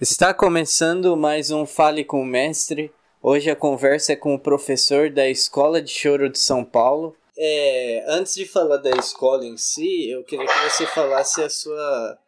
[0.00, 2.92] Está começando mais um Fale com o Mestre.
[3.22, 7.16] Hoje a conversa é com o professor da Escola de Choro de São Paulo.
[7.36, 12.18] É, antes de falar da escola em si, eu queria que você falasse a sua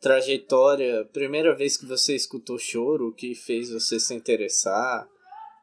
[0.00, 5.08] trajetória, primeira vez que você escutou choro, o que fez você se interessar,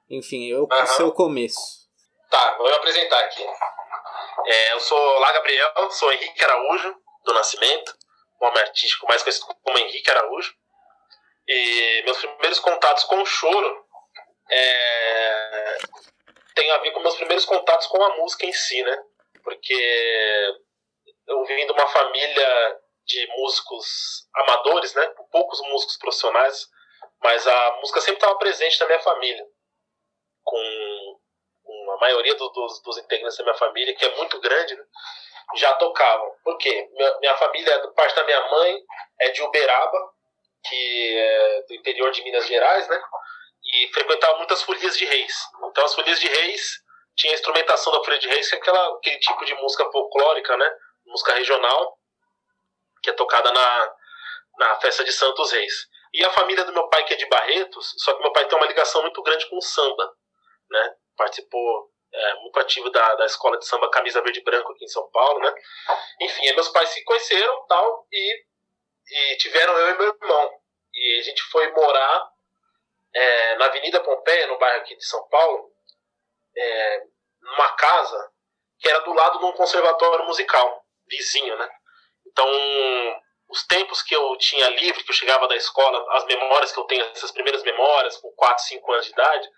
[0.10, 0.84] enfim, eu, uhum.
[0.84, 1.81] o seu começo.
[2.32, 3.46] Tá, vou me apresentar aqui.
[4.46, 6.96] É, eu sou lá Gabriel, sou Henrique Araújo,
[7.26, 7.94] do Nascimento,
[8.40, 10.56] nome artístico mais conhecido como Henrique Araújo.
[11.46, 13.86] E meus primeiros contatos com o choro
[14.50, 15.78] é,
[16.56, 19.04] tem a ver com meus primeiros contatos com a música em si, né?
[19.44, 20.56] Porque
[21.28, 25.06] eu vim de uma família de músicos amadores, né?
[25.34, 26.66] Poucos músicos profissionais,
[27.22, 29.46] mas a música sempre estava presente na minha família.
[30.44, 31.01] Com,
[32.02, 34.84] maioria do, dos, dos, integrantes da minha família, que é muito grande, né?
[35.56, 36.32] já tocavam.
[36.44, 36.90] Por quê?
[36.94, 38.84] Minha, minha família, parte da minha mãe,
[39.20, 40.12] é de Uberaba,
[40.68, 43.02] que é do interior de Minas Gerais, né?
[43.64, 45.36] E frequentava muitas folias de reis.
[45.66, 46.82] Então, as folias de reis
[47.16, 50.58] tinha a instrumentação da folia de reis, que é aquela, aquele tipo de música folclórica,
[50.58, 50.72] né?
[51.06, 52.00] Música regional,
[53.04, 53.96] que é tocada na,
[54.58, 55.88] na festa de Santos Reis.
[56.14, 58.58] E a família do meu pai, que é de Barretos, só que meu pai tem
[58.58, 60.12] uma ligação muito grande com o samba,
[60.70, 60.96] né?
[61.16, 61.91] Participou
[62.22, 65.10] é, muito ativo da, da escola de samba Camisa Verde e Branco aqui em São
[65.12, 65.54] Paulo, né?
[66.22, 68.46] Enfim, meus pais se conheceram tal e
[69.12, 70.52] e tiveram eu e meu irmão.
[70.94, 72.32] E a gente foi morar
[73.14, 75.72] é, na Avenida Pompeia, no bairro aqui de São Paulo,
[76.56, 77.04] é,
[77.42, 78.32] numa casa
[78.80, 81.70] que era do lado de um conservatório musical, vizinho, né?
[82.26, 82.48] Então,
[83.50, 86.86] os tempos que eu tinha livre, que eu chegava da escola, as memórias que eu
[86.86, 89.50] tenho, essas primeiras memórias, com 4, 5 anos de idade,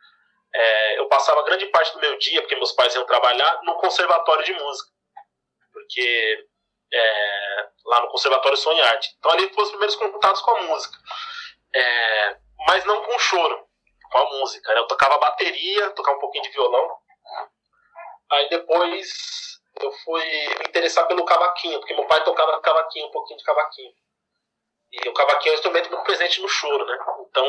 [0.56, 4.46] é, eu passava grande parte do meu dia, porque meus pais iam trabalhar, no conservatório
[4.46, 4.92] de música.
[5.72, 6.48] Porque
[6.94, 9.16] é, lá no Conservatório Som Arte.
[9.18, 10.98] Então ali foram os primeiros contatos com a música.
[11.76, 13.68] É, mas não com choro,
[14.12, 14.74] com a música.
[14.74, 14.80] Né?
[14.80, 16.98] Eu tocava bateria, tocava um pouquinho de violão.
[18.32, 23.40] Aí depois eu fui me interessar pelo cavaquinho, porque meu pai tocava cavaquinho, um pouquinho
[23.40, 23.94] de cavaquinho.
[24.94, 26.96] E o cavaquinho é um instrumento muito presente no choro, né?
[27.28, 27.46] Então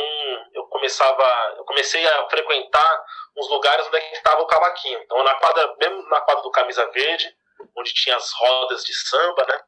[0.55, 3.05] eu começava, eu comecei a frequentar
[3.37, 4.99] uns lugares onde é estava o cavaquinho.
[5.03, 7.31] Então na quadra, mesmo na quadra do Camisa Verde,
[7.77, 9.61] onde tinha as rodas de samba, né?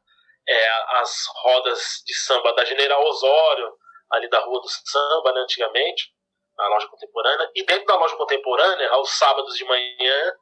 [0.49, 0.69] É,
[1.01, 3.77] as rodas de samba da General Osório,
[4.11, 6.09] ali da Rua do Samba, né, antigamente,
[6.57, 7.51] na loja contemporânea.
[7.53, 10.33] E dentro da loja contemporânea, aos sábados de manhã,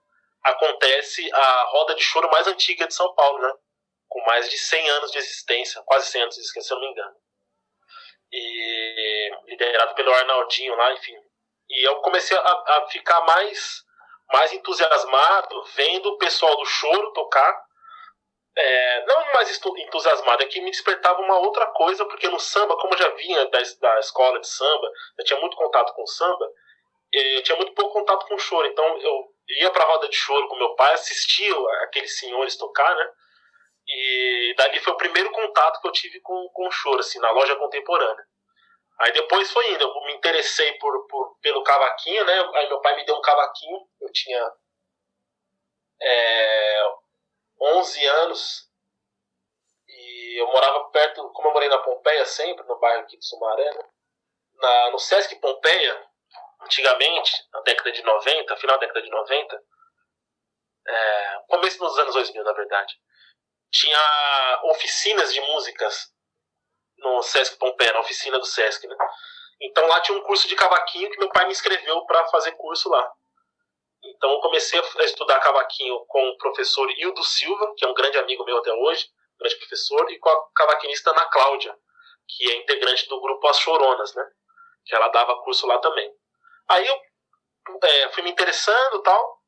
[0.44, 3.52] acontece a roda de choro mais antiga de São Paulo, né?
[4.16, 6.86] Com mais de 100 anos de existência, quase 100 anos de existência, se eu não
[6.86, 7.16] me engano.
[8.32, 11.18] E liderado pelo Arnaldinho lá, enfim.
[11.70, 13.84] E eu comecei a, a ficar mais
[14.32, 17.62] mais entusiasmado vendo o pessoal do choro tocar.
[18.58, 22.94] É, não mais entusiasmado, é que me despertava uma outra coisa, porque no samba, como
[22.94, 26.50] eu já vinha da, da escola de samba, eu tinha muito contato com samba,
[27.12, 28.66] eu tinha muito pouco contato com choro.
[28.66, 32.96] Então eu ia para a roda de choro com meu pai, assistia aqueles senhores tocar,
[32.96, 33.12] né?
[33.88, 37.32] E dali foi o primeiro contato que eu tive com, com o choro, assim, na
[37.32, 38.26] loja contemporânea.
[39.00, 42.52] Aí depois foi indo, eu me interessei por, por, pelo cavaquinho, né?
[42.56, 44.52] Aí meu pai me deu um cavaquinho, eu tinha
[46.02, 46.82] é,
[47.62, 48.70] 11 anos
[49.88, 53.74] e eu morava perto, como eu morei na Pompeia sempre, no bairro aqui de Sumaré,
[53.74, 53.84] né?
[54.56, 56.08] na, no Sesc Pompeia,
[56.62, 59.64] antigamente, na década de 90, final da década de 90,
[60.88, 62.96] é, começo dos anos 2000, na verdade,
[63.72, 66.14] tinha oficinas de músicas
[66.98, 68.96] no Sesc Pompeia, na oficina do Sesc, né?
[69.62, 72.90] Então lá tinha um curso de cavaquinho que meu pai me inscreveu para fazer curso
[72.90, 73.12] lá.
[74.04, 78.18] Então eu comecei a estudar cavaquinho com o professor Hildo Silva, que é um grande
[78.18, 79.10] amigo meu até hoje,
[79.40, 81.76] grande professor, e com a cavaquinista Ana Cláudia,
[82.28, 84.24] que é integrante do grupo As Choronas, né?
[84.86, 86.14] Que ela dava curso lá também.
[86.70, 87.02] Aí eu
[87.82, 89.42] é, fui me interessando tal,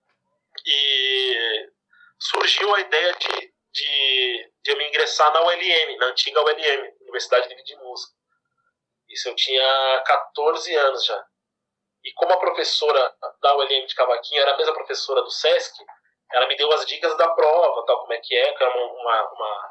[0.66, 1.70] e
[2.20, 7.48] surgiu a ideia de, de, de eu me ingressar na ULM, na antiga ULM, Universidade
[7.48, 8.14] Livre de Música.
[9.10, 11.26] Isso eu tinha 14 anos já.
[12.04, 15.74] E como a professora da ULM de Cavaquinho era a mesma professora do SESC,
[16.32, 19.32] ela me deu as dicas da prova, tal como é que é, que é uma,
[19.32, 19.70] uma,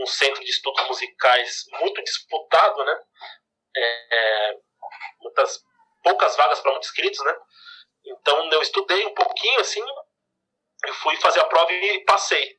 [0.00, 3.02] um centro de estudos musicais muito disputado, né?
[3.76, 4.54] É, é
[5.20, 5.62] muitas,
[6.02, 7.36] poucas vagas para muitos inscritos, né?
[8.06, 9.84] Então eu estudei um pouquinho assim,
[10.86, 12.57] eu fui fazer a prova e passei.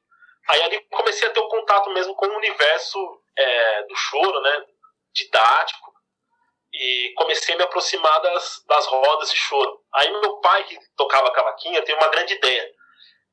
[0.50, 4.42] Aí ali comecei a ter o um contato mesmo com o universo é, do choro,
[4.42, 4.66] né?
[5.14, 5.94] Didático.
[6.74, 9.80] E comecei a me aproximar das, das rodas de choro.
[9.94, 12.74] Aí meu pai, que tocava cavaquinho, teve uma grande ideia.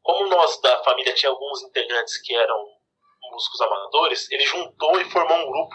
[0.02, 2.64] como nós da família tinha alguns integrantes que eram
[3.30, 5.74] músicos amadores, ele juntou e formou um grupo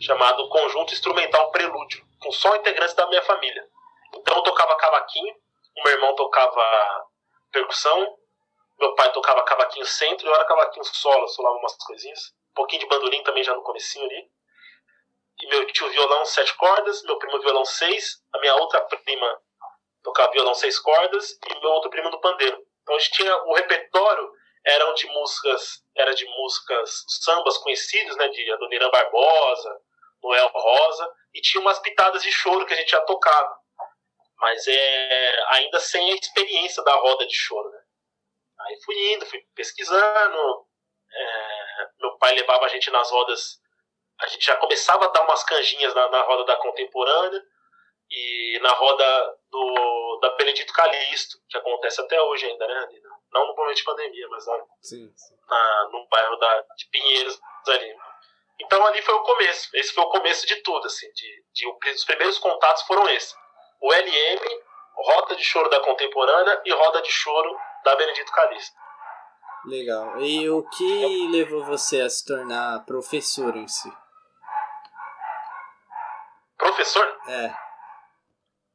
[0.00, 3.68] chamado Conjunto Instrumental Prelúdio, com só integrantes da minha família.
[4.14, 5.34] Então eu tocava cavaquinho,
[5.76, 7.06] o meu irmão tocava
[7.52, 8.16] percussão,
[8.80, 12.32] meu pai tocava cavaquinho centro, eu era cavaquinho solo, solava umas coisinhas.
[12.50, 14.30] Um pouquinho de bandolim também já no comecinho ali.
[15.42, 19.40] E meu tio violão sete cordas, meu primo violão seis, a minha outra prima
[20.02, 22.58] tocava violão seis cordas e meu outro primo no pandeiro.
[22.82, 24.32] Então a gente tinha o repertório
[24.64, 29.80] eram de músicas, era de músicas sambas conhecidos, né, de Adoniran Barbosa,
[30.22, 33.58] Noel Rosa, e tinha umas pitadas de choro que a gente já tocava.
[34.38, 37.79] Mas é ainda sem a experiência da roda de choro, né?
[38.66, 40.66] Aí fui indo, fui pesquisando.
[41.12, 43.60] É, meu pai levava a gente nas rodas.
[44.20, 47.42] A gente já começava a dar umas canjinhas na, na roda da contemporânea
[48.10, 52.88] e na roda do, da Benedito Calixto, que acontece até hoje ainda, né?
[53.32, 55.34] Não no momento de pandemia, mas lá sim, sim.
[55.48, 57.96] Na, no bairro da, de Pinheiros ali.
[58.60, 59.74] Então ali foi o começo.
[59.74, 61.10] Esse foi o começo de tudo, assim.
[61.12, 63.34] De, de, os primeiros contatos foram esses.
[63.80, 64.62] O LM,
[64.96, 68.76] Roda de Choro da Contemporânea e Roda de Choro da Benedito Calixto.
[69.64, 70.20] Legal.
[70.20, 73.92] E o que levou você a se tornar professor em si?
[76.56, 77.20] Professor?
[77.28, 77.54] É.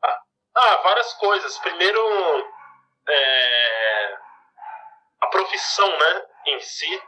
[0.04, 0.22] Ah,
[0.56, 1.57] ah várias coisas.
[1.60, 2.00] Primeiro,
[3.07, 4.18] é,
[5.22, 7.04] a profissão né, em si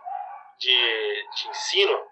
[0.60, 2.08] de, de ensino,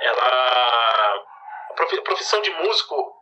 [0.00, 1.24] ela.
[1.70, 3.13] A profissão de músico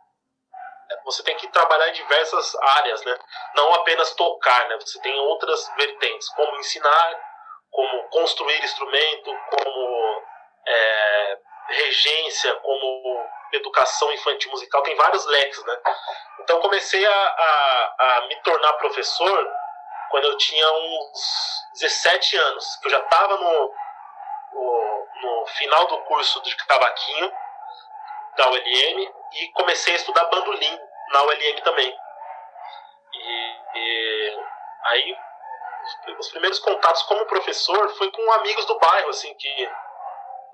[1.05, 3.17] você tem que trabalhar em diversas áreas, né?
[3.55, 4.77] Não apenas tocar, né?
[4.79, 7.19] Você tem outras vertentes, como ensinar,
[7.71, 10.23] como construir instrumento, como
[10.67, 11.37] é,
[11.69, 15.77] regência, como educação infantil musical, tem vários leques, né?
[16.41, 19.51] Então comecei a, a, a me tornar professor
[20.09, 23.73] quando eu tinha uns 17 anos, que eu já estava no,
[24.53, 27.31] no, no, final do curso de cavaquinho
[28.37, 30.79] da ULM e comecei a estudar bandolim
[31.11, 31.95] na ULM também.
[33.13, 34.37] E, e
[34.85, 35.17] aí
[35.83, 39.69] os, os, primeiros contatos como professor foi com amigos do bairro, assim, que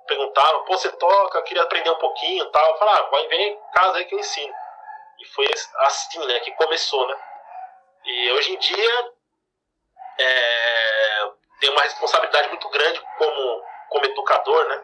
[0.07, 2.69] perguntaram, pô, você toca, queria aprender um pouquinho e tal.
[2.69, 4.53] Eu falei, ah, vai vem em casa aí que eu ensino.
[5.19, 5.47] E foi
[5.79, 7.15] assim, né, que começou, né.
[8.05, 9.11] E hoje em dia
[10.17, 14.83] é, tem uma responsabilidade muito grande como, como educador, né,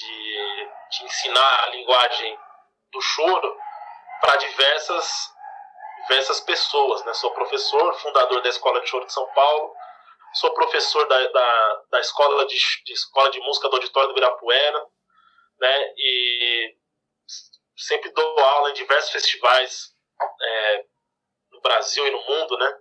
[0.00, 2.38] de, de ensinar a linguagem
[2.92, 3.56] do choro
[4.20, 5.30] para diversas
[6.02, 7.12] diversas pessoas, né?
[7.12, 9.74] Sou professor, fundador da Escola de Choro de São Paulo,
[10.34, 14.86] sou professor da, da, da escola, de, de, escola de Música do Auditório do Ibirapuera,
[15.58, 15.94] né?
[15.96, 16.76] E
[17.76, 19.94] sempre dou aula em diversos festivais
[20.42, 20.84] é,
[21.52, 22.78] no Brasil e no mundo, né?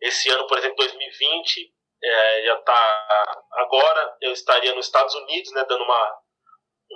[0.00, 5.64] Esse ano, por exemplo, 2020, é, já está agora eu estaria nos Estados Unidos, né?
[5.68, 6.21] Dando uma,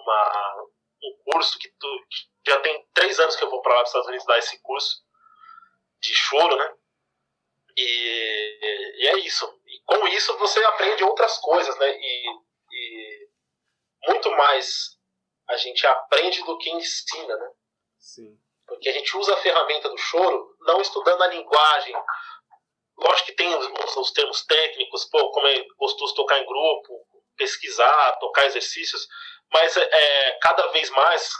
[0.06, 0.66] uma
[1.02, 2.06] um curso que, tu,
[2.46, 4.60] já tem três anos que eu vou para lá para os Estados Unidos dar esse
[4.62, 5.04] curso
[6.00, 6.74] de choro, né?
[7.76, 9.46] E, e, é isso.
[9.66, 11.96] E com isso você aprende outras coisas, né?
[11.98, 12.30] E,
[12.72, 13.28] e,
[14.06, 14.96] muito mais
[15.48, 17.50] a gente aprende do que ensina, né?
[17.98, 18.38] Sim.
[18.66, 21.94] Porque a gente usa a ferramenta do choro não estudando a linguagem.
[22.98, 28.18] Lógico que tem os, os termos técnicos, pô, como é gostoso tocar em grupo, pesquisar,
[28.18, 29.06] tocar exercícios,
[29.52, 31.30] mas é, cada vez mais,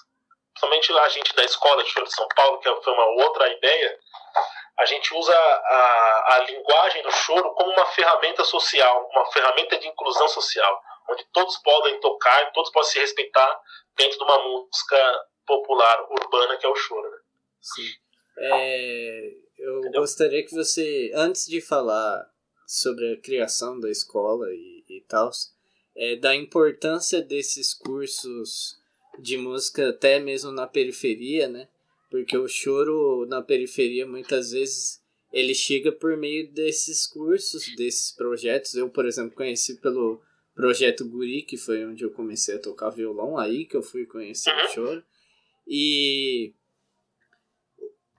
[0.58, 3.98] somente a gente da Escola de Choro de São Paulo, que foi uma outra ideia,
[4.78, 9.88] a gente usa a, a linguagem do choro como uma ferramenta social, uma ferramenta de
[9.88, 13.60] inclusão social, onde todos podem tocar, todos podem se respeitar
[13.96, 17.10] dentro de uma música popular urbana que é o choro.
[17.10, 17.18] Né?
[17.60, 17.88] Sim.
[18.38, 20.00] É, eu Entendeu?
[20.02, 22.28] gostaria que você, antes de falar
[22.66, 25.30] sobre a criação da escola e, e tal,
[25.96, 28.78] é, da importância desses cursos
[29.18, 31.68] de música até mesmo na periferia, né?
[32.10, 38.74] Porque o choro na periferia muitas vezes ele chega por meio desses cursos, desses projetos.
[38.74, 40.20] Eu, por exemplo, conheci pelo
[40.54, 44.50] projeto Guri, que foi onde eu comecei a tocar violão, aí que eu fui conhecer
[44.50, 45.04] o choro.
[45.66, 46.54] E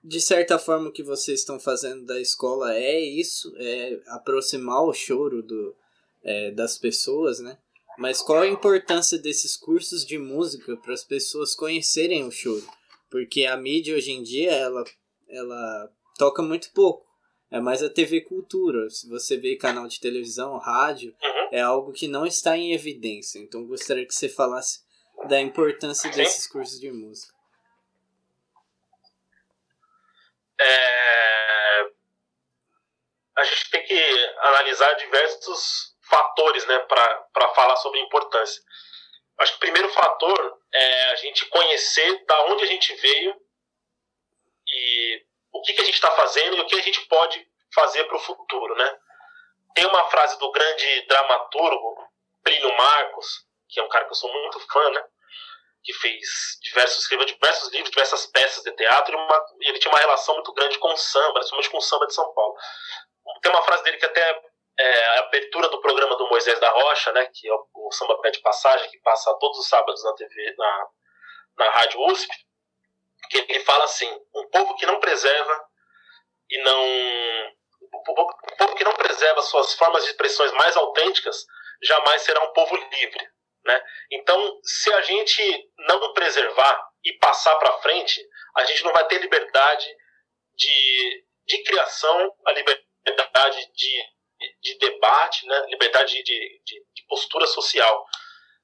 [0.04, 4.92] de certa forma o que vocês estão fazendo da escola é isso, é aproximar o
[4.92, 5.74] choro do,
[6.22, 7.58] é, das pessoas, né?
[7.98, 12.64] Mas qual a importância desses cursos de música para as pessoas conhecerem o choro?
[13.10, 14.84] Porque a mídia hoje em dia, ela,
[15.28, 17.04] ela toca muito pouco.
[17.50, 18.88] É mais a TV Cultura.
[18.88, 21.48] Se você vê canal de televisão, rádio, uhum.
[21.50, 23.40] é algo que não está em evidência.
[23.40, 24.80] Então gostaria que você falasse
[25.26, 26.18] da importância Sim.
[26.20, 27.34] desses cursos de música.
[30.60, 31.80] É...
[33.38, 34.00] a gente tem que
[34.40, 38.62] analisar diversos fatores né, para falar sobre importância.
[39.38, 43.40] Acho que o primeiro fator é a gente conhecer da onde a gente veio
[44.66, 48.04] e o que, que a gente está fazendo e o que a gente pode fazer
[48.04, 48.74] para o futuro.
[48.74, 48.98] Né?
[49.74, 52.08] Tem uma frase do grande dramaturgo
[52.42, 55.04] Plínio Marcos, que é um cara que eu sou muito fã, né?
[55.84, 59.92] que fez diversos, escreveu diversos livros, diversas peças de teatro, e, uma, e ele tinha
[59.92, 62.54] uma relação muito grande com o samba, principalmente com o samba de São Paulo.
[63.40, 64.42] Tem uma frase dele que até
[64.78, 68.30] é a abertura do programa do Moisés da Rocha, né, que é o, Samba Pé
[68.30, 70.86] de Passagem, que passa todos os sábados na TV, na,
[71.58, 72.32] na Rádio USP,
[73.30, 75.68] que ele fala assim: um povo que não preserva
[76.50, 77.58] e não.
[77.80, 81.46] Um povo que não preserva suas formas de expressões mais autênticas
[81.82, 83.28] jamais será um povo livre.
[83.64, 83.84] Né?
[84.12, 88.24] Então, se a gente não preservar e passar para frente,
[88.56, 89.86] a gente não vai ter liberdade
[90.54, 94.04] de, de criação, a liberdade de,
[94.62, 95.66] de debate, né?
[95.68, 98.06] liberdade de, de, de postura social.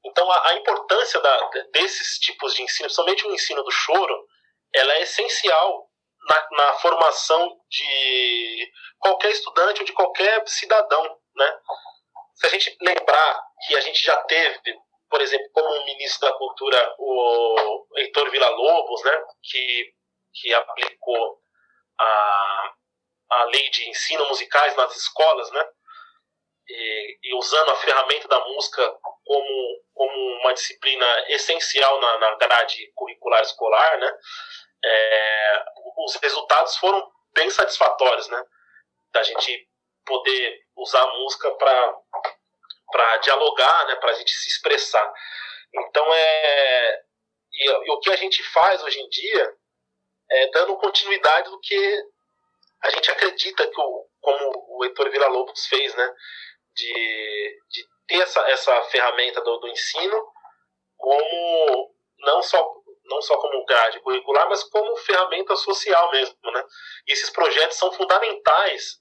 [0.04, 4.26] Então, a, a importância da, desses tipos de ensino, principalmente o ensino do choro,
[4.72, 5.88] ela é essencial
[6.28, 11.02] na, na, formação de qualquer estudante ou de qualquer cidadão,
[11.36, 11.58] né?
[12.34, 14.78] Se a gente lembrar que a gente já teve
[15.14, 19.12] por exemplo, como ministro da Cultura, o Heitor Villa-Lobos, né,
[19.44, 19.94] que,
[20.34, 21.38] que aplicou
[22.00, 22.72] a,
[23.40, 25.66] a lei de ensino musicais nas escolas, né,
[26.68, 32.92] e, e usando a ferramenta da música como, como uma disciplina essencial na, na grade
[32.94, 34.12] curricular escolar, né,
[34.84, 35.64] é,
[36.04, 38.42] os resultados foram bem satisfatórios, né,
[39.12, 39.68] da gente
[40.04, 45.12] poder usar a música para dialogar, né, para a gente se expressar.
[45.72, 47.04] Então é
[47.54, 49.54] e, e, o que a gente faz hoje em dia
[50.30, 52.04] é dando continuidade do que
[52.84, 56.14] a gente acredita que o, como o Heitor Villa-Lobos fez, né,
[56.74, 60.22] de, de ter essa, essa ferramenta do, do ensino
[60.96, 66.64] como não só não só como grade curricular, mas como ferramenta social mesmo, né?
[67.06, 68.98] E esses projetos são fundamentais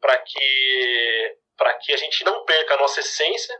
[0.00, 3.56] para que para que a gente não perca a nossa essência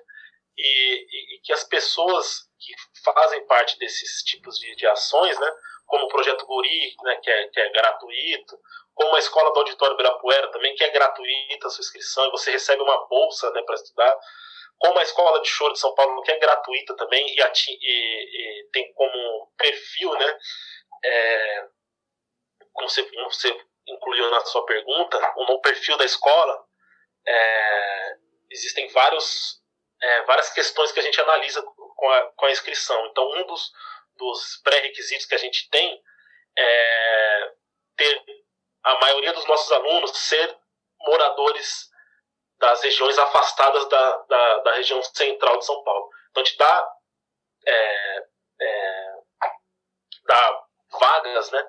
[0.56, 5.50] e, e, e, que as pessoas que fazem parte desses tipos de, de ações, né,
[5.86, 8.58] como o Projeto Guri, né, que, é, que é gratuito,
[8.94, 12.50] como a Escola do Auditório Ibirapuera também, que é gratuita a sua inscrição, e você
[12.50, 14.18] recebe uma bolsa né, para estudar,
[14.78, 18.92] como a Escola de Choro de São Paulo, que é gratuita também, e, e tem
[18.94, 20.38] como perfil, né,
[21.04, 21.66] é,
[22.72, 26.64] como, você, você incluiu na sua pergunta, no perfil da escola,
[27.26, 28.16] é,
[28.50, 29.60] existem vários,
[30.00, 31.62] é, várias questões que a gente analisa
[31.96, 33.06] com a, com a inscrição.
[33.06, 33.72] Então, um dos,
[34.16, 36.02] dos pré-requisitos que a gente tem
[36.56, 37.52] é
[37.96, 38.24] ter
[38.82, 40.56] a maioria dos nossos alunos ser
[41.00, 41.90] moradores
[42.58, 46.08] das regiões afastadas da, da, da região central de São Paulo.
[46.30, 46.92] Então, a gente dá,
[47.66, 48.26] é,
[48.60, 49.14] é,
[50.26, 50.64] dá
[51.00, 51.66] vagas, né,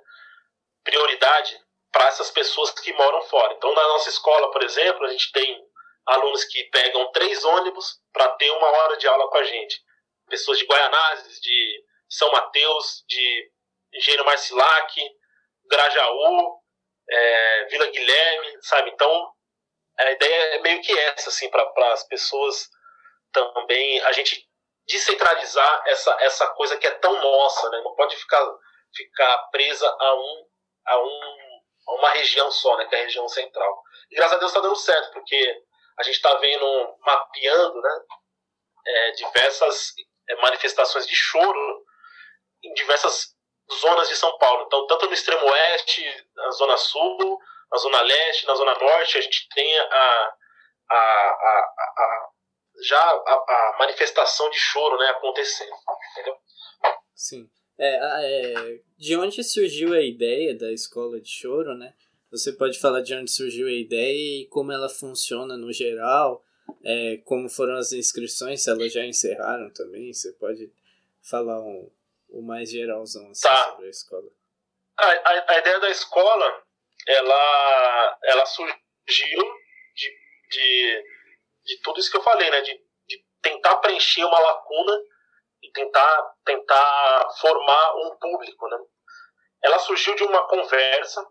[0.84, 1.60] prioridade
[1.92, 3.54] para essas pessoas que moram fora.
[3.54, 5.66] Então, na nossa escola, por exemplo, a gente tem
[6.06, 9.82] alunos que pegam três ônibus para ter uma hora de aula com a gente.
[10.28, 11.84] Pessoas de Guaianazes, de
[12.16, 13.52] São Mateus, de
[13.94, 15.02] Engenheiro Marcilac,
[15.70, 16.60] Grajaú,
[17.10, 18.92] é, Vila Guilherme, sabe?
[18.92, 19.32] Então,
[20.00, 22.70] a ideia é meio que essa, assim, para as pessoas
[23.32, 24.48] também, a gente
[24.88, 27.82] descentralizar essa, essa coisa que é tão nossa, né?
[27.82, 28.46] Não pode ficar,
[28.96, 30.48] ficar presa a um,
[30.88, 31.46] a um
[31.88, 33.84] uma região só, né, que é a região central.
[34.10, 35.64] E graças a Deus está dando certo, porque
[36.00, 38.00] a gente está vendo, mapeando, né,
[38.88, 39.94] é, diversas
[40.30, 41.85] é, manifestações de choro
[42.66, 43.36] em diversas
[43.80, 44.66] zonas de São Paulo.
[44.66, 46.04] Então, tanto no extremo oeste,
[46.36, 47.40] na zona sul,
[47.72, 50.34] na zona leste, na zona norte, a gente tem a,
[50.90, 52.30] a, a, a
[52.82, 55.72] já a, manifestação de choro né, acontecendo.
[56.12, 56.36] Entendeu?
[57.14, 57.50] Sim.
[57.78, 61.94] É, é, de onde surgiu a ideia da escola de choro, né?
[62.32, 66.44] Você pode falar de onde surgiu a ideia e como ela funciona no geral,
[66.84, 70.12] é, como foram as inscrições, se elas já encerraram também.
[70.14, 70.72] Você pode
[71.22, 71.90] falar um,
[72.36, 73.72] o mais geralzão assim, tá.
[73.72, 74.30] sobre a escola.
[74.98, 76.64] A, a, a, ideia da escola,
[77.08, 78.76] ela, ela surgiu
[79.96, 80.10] de,
[80.52, 81.04] de,
[81.64, 82.62] de tudo isso que eu falei, né?
[82.62, 82.74] De,
[83.08, 85.02] de tentar preencher uma lacuna
[85.64, 88.68] e tentar, tentar formar um público.
[88.68, 88.78] Né?
[89.64, 91.26] Ela surgiu de uma conversa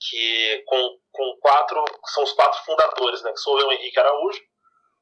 [0.00, 3.30] que com, com quatro, são os quatro fundadores, né?
[3.30, 4.42] que sou eu, Henrique Araújo,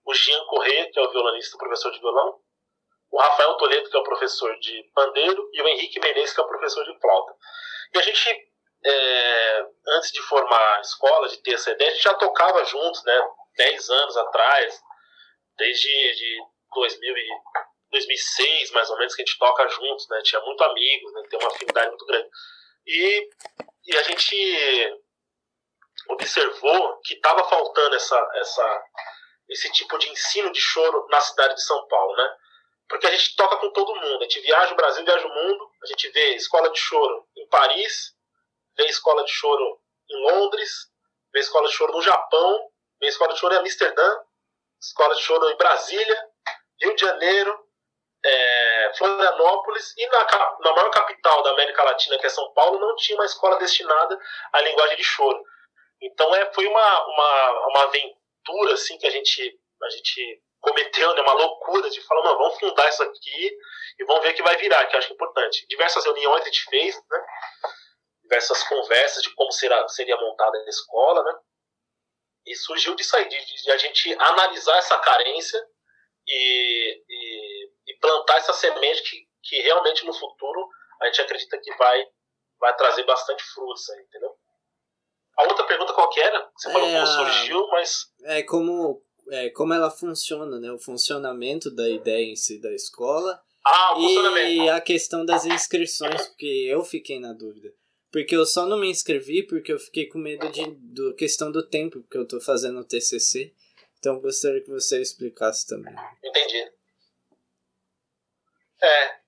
[0.04, 2.38] o Jean Corrêa, que é o violonista professor de violão,
[3.10, 6.44] o Rafael Toledo, que é o professor de pandeiro, e o Henrique Menezes, que é
[6.44, 7.34] o professor de flauta.
[7.94, 8.50] E a gente
[8.84, 13.02] é, antes de formar a escola, de ter essa ideia, a gente já tocava juntos,
[13.04, 13.28] né?
[13.56, 14.80] 10 anos atrás,
[15.58, 16.38] desde de
[16.74, 17.28] 2000 e
[17.90, 20.20] 2006, mais ou menos, que a gente toca juntos, né?
[20.22, 21.22] Tinha muito amigos, né?
[21.28, 22.28] Tem uma afinidade muito grande.
[22.86, 23.28] E,
[23.86, 25.00] e a gente
[26.08, 28.82] observou que estava faltando essa, essa,
[29.48, 32.36] esse tipo de ensino de choro na cidade de São Paulo, né?
[32.90, 35.70] Porque a gente toca com todo mundo, a gente viaja o Brasil, viaja o mundo,
[35.80, 38.16] a gente vê escola de choro em Paris,
[38.76, 39.80] vê escola de choro
[40.10, 40.90] em Londres,
[41.32, 42.68] vê escola de choro no Japão,
[43.00, 44.18] vê escola de choro em Amsterdã,
[44.82, 46.28] escola de choro em Brasília,
[46.82, 47.64] Rio de Janeiro,
[48.24, 50.24] é, Florianópolis e na,
[50.58, 54.18] na maior capital da América Latina, que é São Paulo, não tinha uma escola destinada
[54.52, 55.40] à linguagem de choro.
[56.02, 61.22] Então é, foi uma, uma, uma aventura assim, que a gente, a gente cometeu, né,
[61.22, 63.50] uma loucura de falar, não, vamos fundar isso aqui
[63.98, 65.66] e vamos ver o que vai virar, que eu acho é importante.
[65.68, 67.24] Diversas reuniões a gente fez, né,
[68.22, 71.38] diversas conversas de como será, seria montada a escola, né,
[72.46, 75.58] e surgiu disso aí, de, de a gente analisar essa carência
[76.26, 80.68] e, e, e, plantar essa semente que, que realmente no futuro
[81.00, 82.06] a gente acredita que vai,
[82.58, 84.34] vai trazer bastante frutos aí, entendeu?
[85.38, 86.50] A outra pergunta qual que era?
[86.56, 88.04] Você falou é, como surgiu, mas...
[88.24, 90.70] É como, é como ela funciona, né?
[90.70, 93.40] O funcionamento da ideia em si da escola.
[93.64, 94.50] Ah, o funcionamento.
[94.50, 97.72] E a questão das inscrições, porque eu fiquei na dúvida.
[98.12, 101.66] Porque eu só não me inscrevi porque eu fiquei com medo de do questão do
[101.66, 103.54] tempo, porque eu tô fazendo o TCC.
[103.98, 105.94] Então gostaria que você explicasse também.
[106.24, 106.72] Entendi.
[108.82, 109.20] É.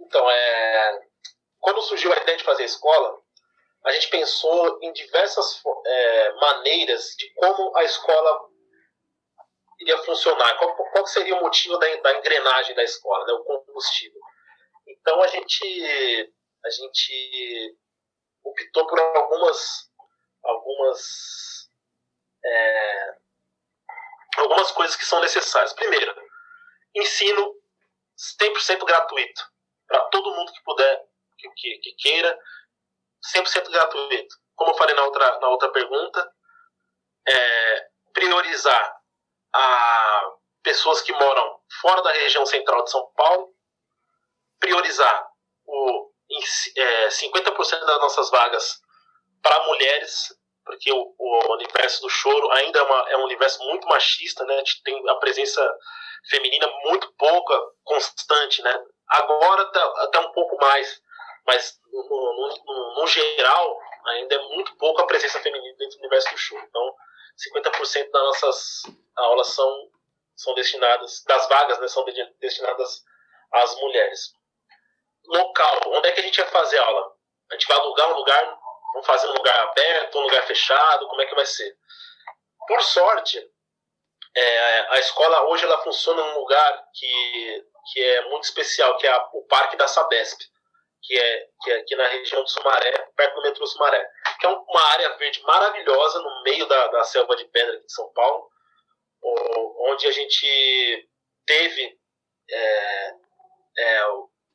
[0.00, 1.00] Então, é.
[1.60, 3.18] Quando surgiu a ideia de fazer escola,
[3.84, 8.48] a gente pensou em diversas é, maneiras de como a escola
[9.80, 14.20] iria funcionar, qual, qual seria o motivo da, da engrenagem da escola, né, o combustível.
[14.86, 17.78] Então a gente, a gente
[18.44, 19.90] optou por algumas,
[20.42, 21.70] algumas
[22.44, 23.16] é,
[24.36, 25.72] algumas coisas que são necessárias.
[25.72, 26.14] Primeiro,
[26.94, 27.54] ensino
[28.40, 29.42] 100% gratuito
[29.86, 31.04] para todo mundo que puder,
[31.38, 32.38] que, que, que queira,
[33.34, 34.36] 100% gratuito.
[34.54, 36.32] Como eu falei na outra, na outra pergunta,
[37.26, 38.97] é, priorizar
[39.54, 40.32] a
[40.62, 43.54] pessoas que moram fora da região central de São Paulo,
[44.60, 45.28] priorizar
[45.66, 46.10] o,
[46.76, 48.80] é, 50% das nossas vagas
[49.42, 50.36] para mulheres
[50.68, 54.54] porque o, o, universo do choro ainda é, uma, é, um universo muito machista, né?
[54.54, 55.66] A gente tem a presença
[56.28, 58.84] feminina muito pouca, constante, né?
[59.08, 61.00] Agora tá, até um pouco mais,
[61.46, 66.30] mas no, no, no, geral ainda é muito pouco a presença feminina dentro do universo
[66.32, 66.66] do choro.
[66.68, 66.94] Então,
[67.56, 68.82] 50% das nossas
[69.18, 69.90] aulas são,
[70.36, 72.04] são destinadas, das vagas, né, são
[72.40, 73.04] destinadas
[73.52, 74.32] às mulheres.
[75.26, 77.14] Local, onde é que a gente vai fazer aula?
[77.50, 78.58] A gente vai alugar um lugar
[78.92, 81.06] Vamos fazer um lugar aberto, um lugar fechado?
[81.08, 81.76] Como é que vai ser?
[82.66, 83.38] Por sorte,
[84.34, 89.10] é, a escola hoje ela funciona num lugar que, que é muito especial, que é
[89.10, 90.40] a, o Parque da Sabesp,
[91.02, 94.04] que é, que é aqui na região de Sumaré, perto do metrô Sumaré,
[94.40, 97.92] que é uma área verde maravilhosa no meio da, da selva de pedra aqui de
[97.92, 98.50] São Paulo,
[99.22, 101.08] onde a gente
[101.46, 101.98] teve
[102.50, 103.14] é,
[103.78, 104.02] é,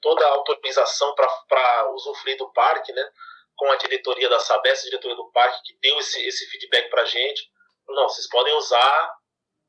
[0.02, 3.10] toda a autorização para usufruir do parque, né?
[3.56, 7.04] com a diretoria da Sabesp, a diretoria do parque, que deu esse, esse feedback para
[7.04, 7.50] a gente.
[7.88, 9.16] Não, vocês podem usar,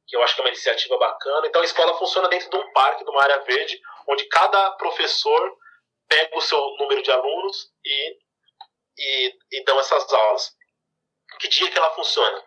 [0.06, 1.46] que eu acho que é uma iniciativa bacana.
[1.46, 5.56] Então a escola funciona dentro de um parque, de uma área verde, onde cada professor
[6.08, 8.18] pega o seu número de alunos e,
[8.98, 10.56] e, e dão essas aulas.
[11.40, 12.44] Que dia que ela funciona?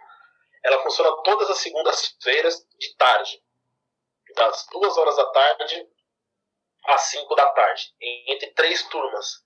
[0.68, 3.42] Ela funciona todas as segundas-feiras de tarde,
[4.36, 5.88] das duas horas da tarde
[6.86, 7.94] às 5 da tarde,
[8.28, 9.42] entre três turmas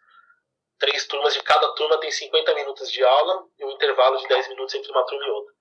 [0.82, 4.48] três turmas, de cada turma tem 50 minutos de aula e um intervalo de 10
[4.50, 5.54] minutos entre uma turma e outra.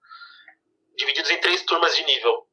[0.96, 2.48] Divididos em três turmas de nível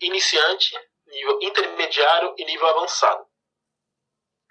[0.00, 0.72] iniciante,
[1.06, 3.26] nível intermediário e nível avançado.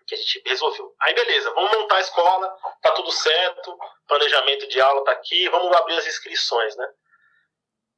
[0.06, 0.94] Que a gente resolveu.
[1.00, 5.74] Aí beleza, vamos montar a escola, tá tudo certo, planejamento de aula tá aqui, vamos
[5.78, 6.88] abrir as inscrições, né?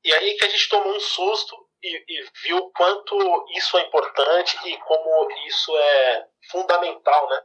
[0.04, 4.58] E aí que a gente tomou um susto e, e viu quanto isso é importante
[4.68, 7.42] e como isso é fundamental, né?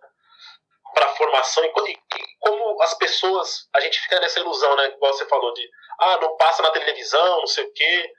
[0.96, 1.72] para a formação e,
[2.40, 5.68] como as pessoas a gente fica nessa ilusão né igual você falou de
[6.00, 8.12] ah não passa na televisão não sei o quê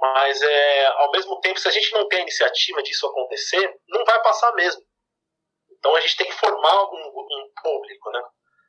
[0.00, 4.04] mas é ao mesmo tempo se a gente não tem a iniciativa disso acontecer não
[4.06, 4.82] vai passar mesmo
[5.70, 8.22] então a gente tem que formar um, um público né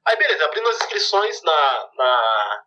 [0.08, 2.64] aí beleza abrindo as inscrições na, na,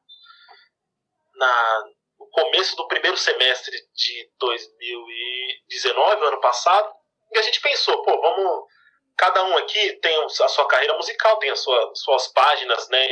[1.34, 1.84] na
[2.32, 6.92] começo do primeiro semestre de 2019 ano passado
[7.32, 8.66] e a gente pensou pô vamos
[9.16, 13.08] cada um aqui tem a sua carreira musical, tem as sua, suas páginas, né?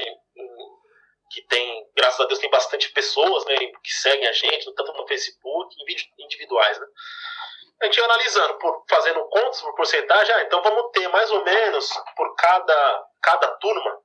[1.30, 5.06] Que tem, graças a Deus, tem bastante pessoas né, que seguem a gente, tanto no
[5.06, 6.86] Facebook, em vídeos individuais, né?
[7.80, 11.44] A gente ia analisando, por, fazendo contas por porcentagem, ah, então vamos ter mais ou
[11.44, 14.02] menos por cada, cada turma.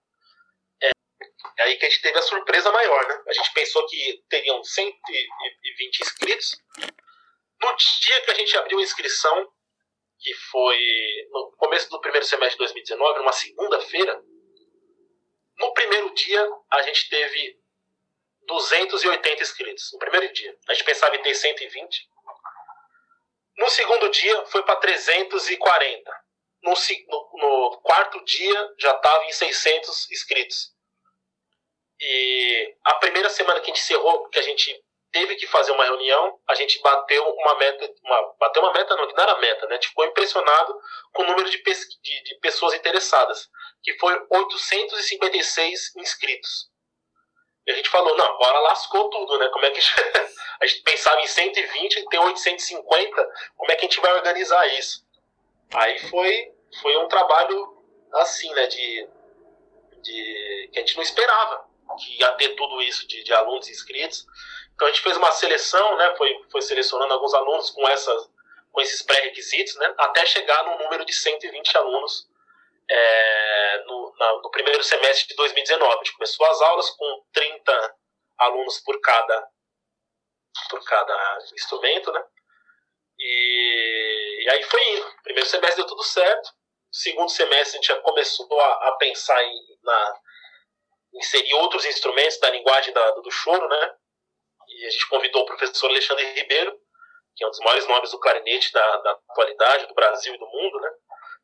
[1.57, 3.23] É, aí que a gente teve a surpresa maior, né?
[3.27, 6.57] A gente pensou que teriam 120 inscritos.
[7.61, 9.51] No dia que a gente abriu a inscrição,
[10.19, 10.79] que foi
[11.29, 14.21] no começo do primeiro semestre de 2019, numa segunda-feira,
[15.57, 17.59] no primeiro dia a gente teve
[18.47, 19.91] 280 inscritos.
[19.93, 20.55] No primeiro dia.
[20.67, 22.09] A gente pensava em ter 120.
[23.57, 26.25] No segundo dia foi para 340.
[26.63, 30.74] No, no, no, quarto dia já estava em 600 inscritos.
[32.07, 34.79] E a primeira semana que a gente encerrou, que a gente
[35.11, 39.07] teve que fazer uma reunião, a gente bateu uma meta, uma, bateu uma meta não,
[39.07, 39.71] que não era meta, né?
[39.71, 40.79] A gente ficou impressionado
[41.11, 43.49] com o número de, de, de pessoas interessadas,
[43.81, 46.69] que foi 856 inscritos.
[47.65, 49.49] E a gente falou, não, agora lascou tudo, né?
[49.49, 49.95] Como é que a gente,
[50.61, 54.67] a gente pensava em 120 e tem 850, como é que a gente vai organizar
[54.77, 55.03] isso?
[55.73, 58.67] Aí foi, foi um trabalho assim, né?
[58.67, 59.09] De,
[60.03, 61.64] de que a gente não esperava
[61.95, 64.25] que ia ter tudo isso de, de alunos inscritos.
[64.73, 66.15] Então a gente fez uma seleção, né?
[66.17, 68.35] Foi, foi selecionando alguns alunos com essas
[68.71, 69.95] com esses pré-requisitos, né?
[69.97, 72.27] Até chegar no número de 120 alunos
[72.89, 75.93] é, no, na, no, primeiro semestre de 2019.
[75.93, 77.95] A gente começou as aulas com 30
[78.37, 79.47] alunos por cada,
[80.69, 82.21] por cada instrumento, né?
[83.17, 85.15] E, e aí foi indo.
[85.23, 86.49] Primeiro semestre deu tudo certo.
[86.91, 90.19] Segundo semestre a gente já começou a, a pensar em na,
[91.15, 93.95] inserir outros instrumentos da linguagem da, do choro, né?
[94.67, 96.77] E a gente convidou o professor Alexandre Ribeiro,
[97.35, 100.47] que é um dos maiores nomes do clarinete da, da atualidade, do Brasil e do
[100.47, 100.91] mundo, né?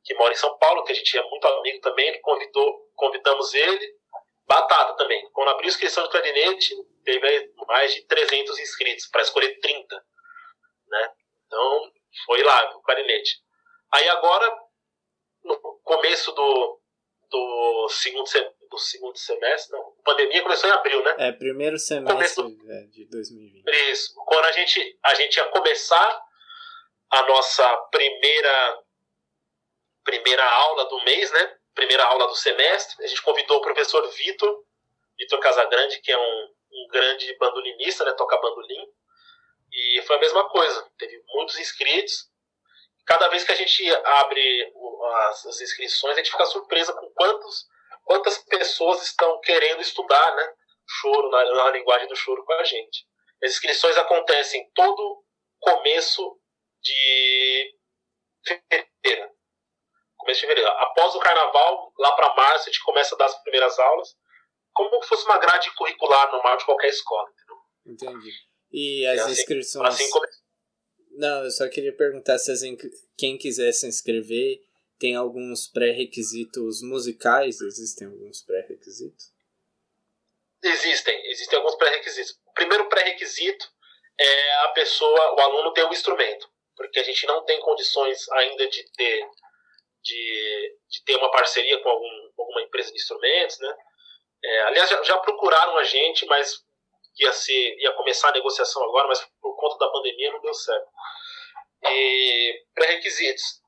[0.03, 3.53] que mora em São Paulo, que a gente é muito amigo também, ele convidou, convidamos
[3.53, 3.95] ele,
[4.47, 5.29] batata também.
[5.31, 9.95] Quando abriu a inscrição de clarinete, teve mais de 300 inscritos, para escolher 30,
[10.87, 11.13] né?
[11.45, 11.91] Então,
[12.25, 13.41] foi lá o clarinete.
[13.93, 14.59] Aí agora,
[15.43, 16.81] no começo do,
[17.29, 18.27] do segundo,
[18.71, 21.15] do segundo semestre, não, a pandemia começou em abril, né?
[21.19, 23.65] É, primeiro semestre do, é, de 2020.
[23.91, 26.21] Isso, quando a gente, a gente ia começar
[27.11, 28.79] a nossa primeira
[30.03, 31.57] primeira aula do mês, né?
[31.75, 33.03] Primeira aula do semestre.
[33.03, 34.63] A gente convidou o professor Vitor,
[35.17, 38.13] Vitor Casagrande, que é um, um grande bandolinista, né?
[38.13, 38.87] Toca bandolim.
[39.71, 40.89] E foi a mesma coisa.
[40.97, 42.29] Teve muitos inscritos.
[43.05, 44.73] Cada vez que a gente abre
[45.27, 47.67] as, as inscrições, a gente fica surpresa com quantos,
[48.03, 50.53] quantas pessoas estão querendo estudar, né?
[50.87, 53.05] Choro, na, na linguagem do choro com a gente.
[53.43, 55.23] As inscrições acontecem todo
[55.59, 56.39] começo
[56.81, 57.75] de
[58.45, 59.31] fevereiro
[60.21, 60.69] começo de fevereiro.
[60.69, 64.15] Após o carnaval, lá para março, a gente começa a dar as primeiras aulas,
[64.73, 67.27] como se fosse uma grade curricular normal de qualquer escola.
[67.85, 68.13] Entendeu?
[68.13, 68.31] Entendi.
[68.71, 69.87] E as assim, inscrições.
[69.87, 70.27] Assim come...
[71.17, 72.61] Não, eu só queria perguntar se as
[73.17, 74.61] quem quiser se inscrever
[75.01, 77.59] tem alguns pré-requisitos musicais?
[77.59, 79.33] Existem alguns pré-requisitos?
[80.63, 82.39] Existem, existem alguns pré-requisitos.
[82.45, 83.67] O primeiro pré-requisito
[84.19, 88.29] é a pessoa, o aluno ter o um instrumento, porque a gente não tem condições
[88.29, 89.27] ainda de ter
[90.03, 93.77] de, de ter uma parceria com algum, alguma empresa de instrumentos, né?
[94.43, 96.63] É, aliás, já, já, procuraram a gente, mas
[97.19, 100.87] ia, ser, ia começar a negociação agora, mas por conta da pandemia não deu certo.
[101.83, 103.60] E pré-requisitos: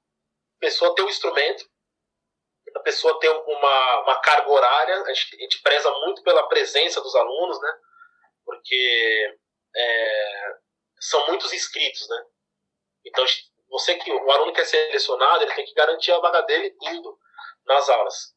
[0.63, 1.69] pessoa ter um instrumento,
[2.73, 7.01] a pessoa ter uma, uma carga horária, a gente, a gente preza muito pela presença
[7.01, 7.73] dos alunos, né?
[8.45, 9.37] Porque
[9.75, 10.55] é,
[11.01, 12.25] são muitos inscritos, né?
[13.05, 13.25] Então,
[13.69, 17.19] você que o aluno quer ser selecionado, ele tem que garantir a vaga dele indo
[17.65, 18.33] nas aulas.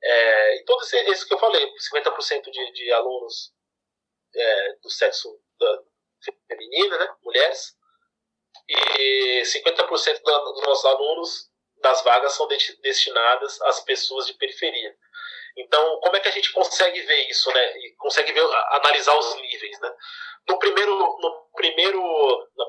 [0.00, 3.52] É, e todo esse, que eu falei, 50% de, de alunos
[4.32, 5.82] é, do sexo da,
[6.46, 7.76] feminino, né, mulheres,
[8.68, 11.53] e 50% da, dos nossos alunos
[11.84, 14.96] das vagas são de, destinadas às pessoas de periferia.
[15.56, 17.78] Então, como é que a gente consegue ver isso, né?
[17.78, 19.94] E consegue ver, analisar os níveis, né?
[20.48, 22.02] No primeiro, no primeiro,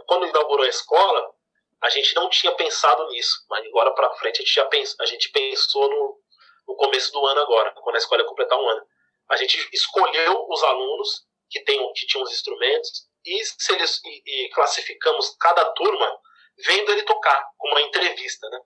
[0.06, 1.34] quando inaugurou a escola,
[1.82, 5.06] a gente não tinha pensado nisso, mas agora para frente a gente já pensa, a
[5.06, 6.19] gente pensou no,
[6.67, 8.86] no começo do ano agora, quando a escola completar um ano.
[9.30, 15.36] A gente escolheu os alunos que, tem, que tinham os instrumentos e, e, e classificamos
[15.39, 16.19] cada turma
[16.58, 18.60] vendo ele tocar, com uma entrevista, né?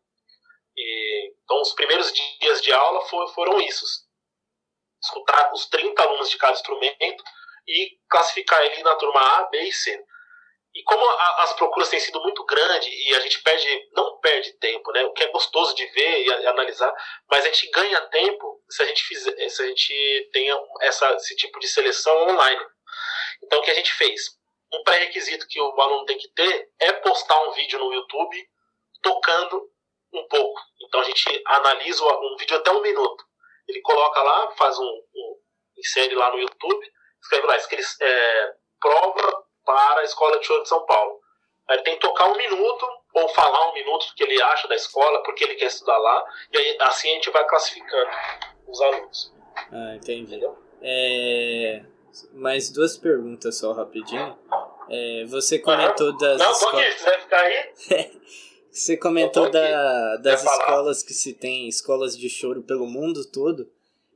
[0.79, 3.85] E, então, os primeiros dias de aula for, foram isso.
[5.03, 7.21] Escutar os 30 alunos de cada instrumento
[7.67, 10.01] e classificar ele na turma A, B e C.
[10.73, 14.53] E como a, as procuras têm sido muito grandes e a gente perde, não perde
[14.53, 15.03] tempo, né?
[15.03, 16.93] O que é gostoso de ver e, e analisar,
[17.29, 21.35] mas a gente ganha tempo se a gente fizer, se a gente tenha essa, esse
[21.35, 22.65] tipo de seleção online.
[23.43, 24.37] Então o que a gente fez?
[24.71, 28.49] Um pré-requisito que o aluno tem que ter é postar um vídeo no YouTube
[29.01, 29.69] tocando
[30.13, 30.68] um pouco.
[30.89, 33.23] Então a gente analisa um vídeo até um minuto.
[33.67, 35.36] Ele coloca lá, faz um, um
[35.78, 40.69] insere lá no YouTube, escreve lá, escreve, é, prova para a Escola de Choro de
[40.69, 41.19] São Paulo.
[41.69, 44.73] Aí tem que tocar um minuto, ou falar um minuto do que ele acha da
[44.73, 48.10] escola, porque ele quer estudar lá, e aí, assim a gente vai classificando
[48.67, 49.34] os alunos.
[49.71, 50.21] Ah, entendi.
[50.23, 50.58] Entendeu?
[50.82, 51.84] É...
[52.34, 54.36] Mais duas perguntas só rapidinho.
[54.89, 56.39] É, você comentou das.
[56.39, 56.88] Não, escolas...
[56.88, 57.73] aqui, você vai ficar aí?
[58.71, 63.69] você comentou da, das escolas que se tem, escolas de choro pelo mundo todo.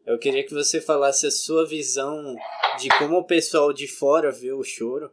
[0.05, 2.35] Eu queria que você falasse a sua visão
[2.77, 5.11] de como o pessoal de fora vê o choro.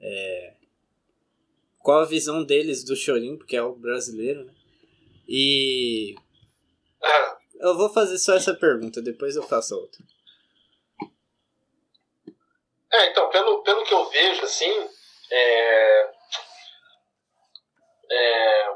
[0.00, 0.54] É,
[1.78, 4.54] qual a visão deles do chorinho, porque é o brasileiro, né?
[5.28, 6.14] E.
[7.02, 7.38] Ah.
[7.60, 10.02] Eu vou fazer só essa pergunta, depois eu faço outra.
[12.92, 14.70] É, então, pelo, pelo que eu vejo, assim,
[15.30, 16.13] é,
[18.14, 18.70] é,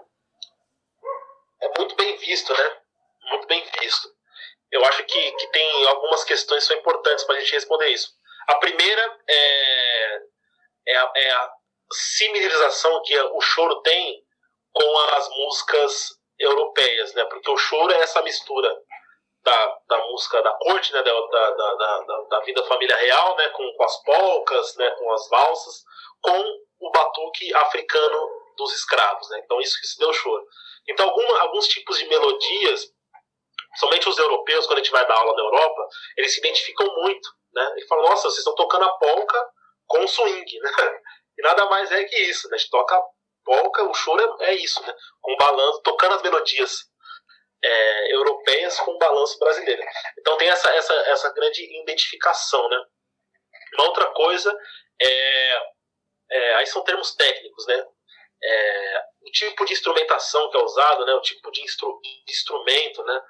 [1.63, 2.77] é muito bem visto, né?
[3.31, 4.09] Muito bem visto.
[4.71, 8.11] Eu acho que, que tem algumas questões que são importantes para a gente responder isso.
[8.49, 10.21] A primeira é,
[10.89, 11.53] é, a, é a
[11.93, 14.23] similarização que o choro tem
[14.73, 17.25] com as músicas europeias, né?
[17.25, 18.75] Porque o choro é essa mistura
[19.43, 21.03] da, da música da corte, né?
[21.03, 23.49] Da, da, da, da, vida família real, né?
[23.51, 24.91] Com, com as polcas, né?
[24.93, 25.85] Com as valsas,
[26.23, 29.41] com o batuque africano dos escravos, né?
[29.45, 30.45] Então isso que se deu choro.
[30.87, 32.93] Então alguma, alguns tipos de melodias
[33.77, 37.29] somente os europeus, quando a gente vai dar aula na Europa, eles se identificam muito.
[37.53, 37.73] Né?
[37.77, 39.51] Eles falam, nossa, vocês estão tocando a polca
[39.87, 40.59] com swing.
[40.61, 40.71] Né?
[41.39, 42.49] E nada mais é que isso.
[42.49, 42.57] Né?
[42.57, 43.01] A gente toca
[43.45, 44.93] polca, o choro é, é isso, né?
[45.21, 46.81] com balanço, tocando as melodias
[47.63, 49.81] é, europeias com balanço brasileiro.
[50.19, 52.69] Então tem essa, essa, essa grande identificação.
[52.69, 52.85] Né?
[53.75, 54.53] Uma outra coisa
[55.01, 55.63] é,
[56.29, 57.87] é aí são termos técnicos, né?
[58.43, 63.03] É, o tipo de instrumentação que é usado, né, o tipo de, instru de instrumento,
[63.05, 63.21] né,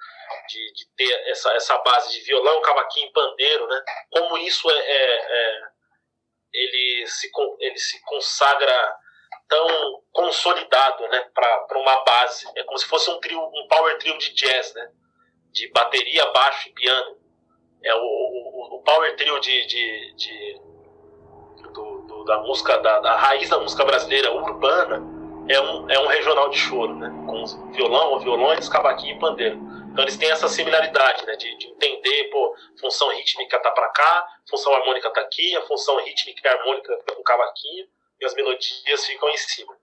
[0.48, 5.16] de, de, ter essa, essa base de violão, cavaquinho, pandeiro, né, como isso é, é,
[5.30, 5.62] é
[6.52, 8.96] ele, se, ele se consagra
[9.48, 14.16] tão consolidado, né, para uma base, é como se fosse um trio, um power trio
[14.18, 14.92] de jazz, né,
[15.52, 17.18] de bateria, baixo e piano,
[17.82, 20.67] é o, o, o power trio de, de, de
[21.72, 26.06] do, do, da música da, da raiz da música brasileira urbana é um, é um
[26.06, 27.08] regional de choro, né?
[27.26, 29.56] Com violão, violões, cavaquinho e pandeiro.
[29.90, 31.36] Então eles têm essa similaridade, né?
[31.36, 35.96] De, de entender, pô, função rítmica tá para cá, função harmônica tá aqui, a função
[36.04, 37.88] rítmica e harmônica com cavaquinho
[38.20, 39.74] e as melodias ficam em cima.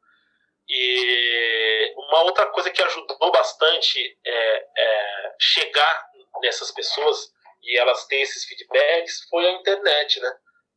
[0.70, 6.10] E uma outra coisa que ajudou bastante é, é chegar
[6.42, 10.32] nessas pessoas e elas têm esses feedbacks foi a internet, né?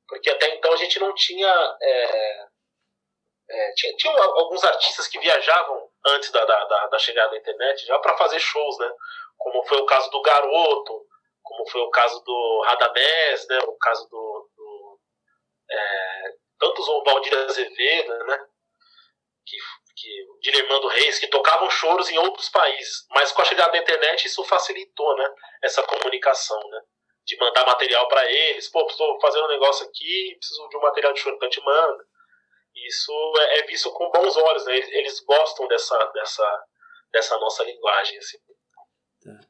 [0.08, 2.48] Porque até então a gente não tinha é,
[3.50, 7.98] é, tinha, tinha, alguns artistas que viajavam antes da, da, da chegada da internet já
[7.98, 8.90] para fazer shows, né?
[9.38, 11.06] Como foi o caso do Garoto,
[11.42, 13.58] como foi o caso do Radamés, né?
[13.66, 15.00] O caso do, do
[15.70, 18.46] é, tantos o Valdir Azevedo, né?
[19.46, 19.56] Que,
[19.96, 23.78] que o Dilermando Reis, que tocavam choros em outros países, mas com a chegada da
[23.78, 25.34] internet isso facilitou, né?
[25.62, 26.82] Essa comunicação, né?
[27.28, 31.12] De mandar material para eles, pô, estou fazendo um negócio aqui, preciso de um material
[31.12, 32.08] de choro, então te manda
[32.86, 34.76] isso é, é, visto com bons olhos, né?
[34.76, 36.64] eles, eles, gostam dessa, dessa,
[37.12, 38.18] dessa nossa linguagem.
[38.18, 38.38] Assim.
[39.22, 39.40] Tá.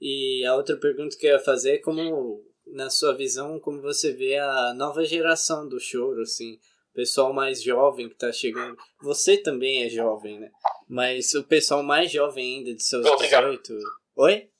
[0.00, 4.12] E a outra pergunta que eu ia fazer é como, na sua visão, como você
[4.12, 6.54] vê a nova geração do choro, assim,
[6.92, 8.76] o pessoal mais jovem que está chegando.
[9.02, 10.50] Você também é jovem, né?
[10.88, 13.50] Mas o pessoal mais jovem ainda, de seus Obrigado.
[13.50, 13.78] 18.
[14.16, 14.50] Oi?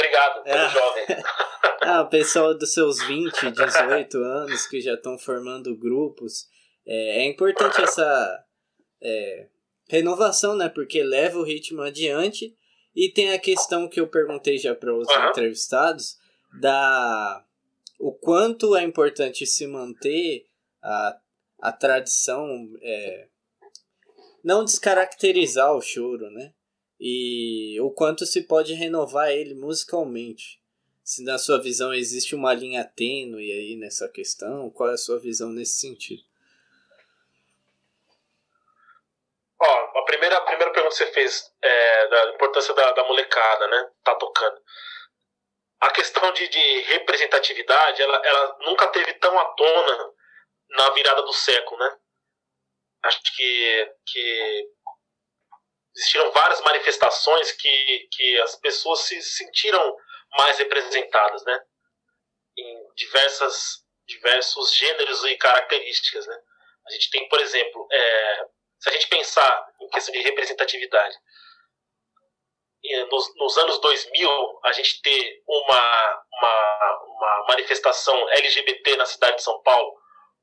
[0.00, 0.68] Obrigado, é.
[0.70, 1.04] jovem.
[1.82, 6.48] ah, o pessoal dos seus 20, 18 anos que já estão formando grupos.
[6.86, 8.44] É, é importante essa
[9.02, 9.46] é,
[9.88, 10.68] renovação, né?
[10.68, 12.56] Porque leva o ritmo adiante.
[12.94, 15.28] E tem a questão que eu perguntei já para os uhum.
[15.28, 16.18] entrevistados
[16.60, 17.44] da
[17.98, 20.46] o quanto é importante se manter
[20.82, 21.18] a,
[21.60, 22.48] a tradição,
[22.82, 23.28] é,
[24.42, 26.52] não descaracterizar o choro, né?
[27.00, 30.60] E o quanto se pode renovar ele musicalmente
[31.10, 35.18] se na sua visão existe uma linha tênue aí nessa questão, qual é a sua
[35.18, 36.22] visão nesse sentido?
[39.58, 43.66] Ó, a primeira, a primeira pergunta que você fez é da importância da, da molecada,
[43.66, 43.90] né?
[44.04, 44.62] Tá tocando.
[45.80, 50.12] A questão de, de representatividade, ela, ela nunca teve tão à tona
[50.68, 51.98] na virada do século, né?
[53.02, 54.70] Acho que, que
[56.00, 59.96] existiram várias manifestações que, que as pessoas se sentiram
[60.38, 61.60] mais representadas, né?
[62.56, 66.38] Em diversas, diversos gêneros e características, né?
[66.86, 68.46] A gente tem, por exemplo, é,
[68.80, 71.16] se a gente pensar em questão de representatividade,
[73.10, 79.42] nos, nos, anos 2000, a gente ter uma, uma, uma, manifestação LGBT na cidade de
[79.42, 79.94] São Paulo,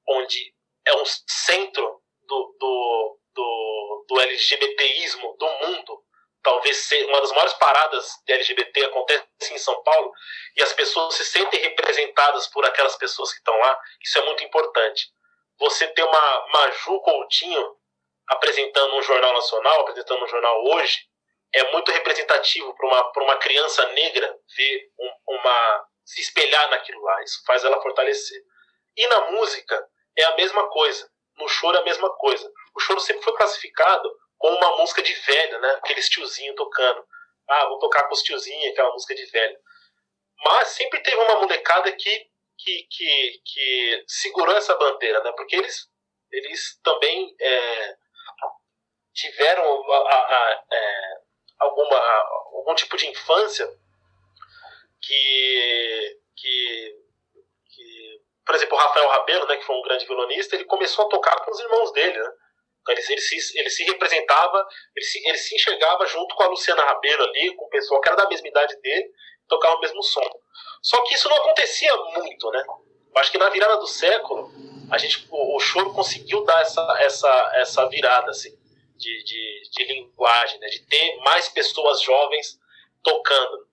[0.08, 0.54] onde
[0.86, 3.77] é um centro do, do, do,
[4.08, 6.04] do LGBTismo do mundo,
[6.44, 10.12] talvez uma das maiores paradas de LGBT acontece em São Paulo,
[10.56, 14.44] e as pessoas se sentem representadas por aquelas pessoas que estão lá, isso é muito
[14.44, 15.08] importante.
[15.60, 17.76] Você ter uma Maju Coutinho
[18.28, 20.98] apresentando um jornal nacional, apresentando um jornal hoje,
[21.54, 27.24] é muito representativo para uma, uma criança negra ver um, uma se espelhar naquilo lá.
[27.24, 28.42] Isso faz ela fortalecer.
[28.96, 31.10] E na música é a mesma coisa.
[31.38, 32.52] No choro é a mesma coisa.
[32.78, 35.72] O choro sempre foi classificado como uma música de velho, né?
[35.84, 37.04] Aqueles tiozinho tocando.
[37.50, 39.58] Ah, vou tocar com os tiozinhos, aquela música de velho.
[40.44, 45.32] Mas sempre teve uma molecada que, que, que, que segurou essa bandeira, né?
[45.36, 45.90] Porque eles,
[46.32, 47.96] eles também é,
[49.12, 51.14] tiveram a, a, a, é,
[51.58, 51.98] alguma,
[52.54, 53.68] algum tipo de infância
[55.02, 56.96] que, que,
[57.72, 61.10] que, por exemplo, o Rafael Rabelo, né, que foi um grande violonista, ele começou a
[61.10, 62.32] tocar com os irmãos dele, né?
[62.90, 66.84] Ele, ele, se, ele se representava, ele se, ele se enxergava junto com a Luciana
[66.84, 69.10] Rabelo ali, com o pessoal que era da mesma idade dele,
[69.48, 70.30] tocava o mesmo som.
[70.82, 72.64] Só que isso não acontecia muito, né?
[72.68, 74.52] Eu acho que na virada do século,
[74.92, 78.58] a gente, o, o choro conseguiu dar essa, essa, essa virada, assim
[78.98, 80.68] de, de, de linguagem, né?
[80.68, 82.60] de ter mais pessoas jovens
[83.04, 83.68] tocando.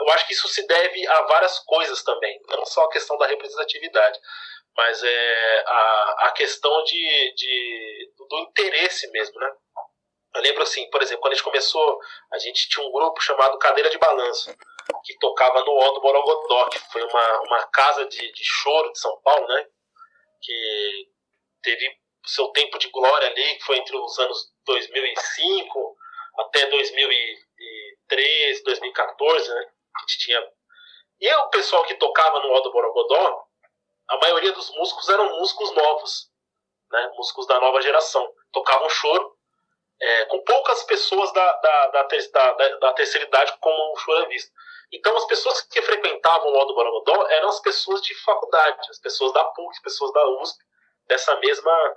[0.00, 3.26] Eu acho que isso se deve a várias coisas também, não só a questão da
[3.26, 4.18] representatividade,
[4.76, 9.52] mas é a, a questão de, de, do interesse mesmo, né?
[10.34, 12.00] Eu lembro assim, por exemplo, quando a gente começou,
[12.32, 14.54] a gente tinha um grupo chamado Cadeira de Balanço,
[15.04, 18.98] que tocava no O do Borogodó, que foi uma, uma casa de, de choro de
[18.98, 19.66] São Paulo, né?
[20.40, 21.08] Que
[21.62, 25.96] teve seu tempo de glória ali, que foi entre os anos 2005
[26.38, 29.66] até 2013, 2014, né?
[29.96, 30.42] A gente tinha...
[31.20, 33.44] E o pessoal que tocava no Aldo Borogodó,
[34.08, 36.30] a maioria dos músicos eram músicos novos,
[36.90, 37.12] né?
[37.16, 38.28] Músicos da nova geração.
[38.52, 39.36] Tocavam choro,
[40.00, 44.28] é, com poucas pessoas da, da, da, da, da terceira idade como o choro é
[44.28, 44.50] visto.
[44.92, 49.32] Então, as pessoas que frequentavam o Aldo Borogodó eram as pessoas de faculdade, as pessoas
[49.32, 50.58] da PUC, as pessoas da USP,
[51.06, 51.96] dessa mesma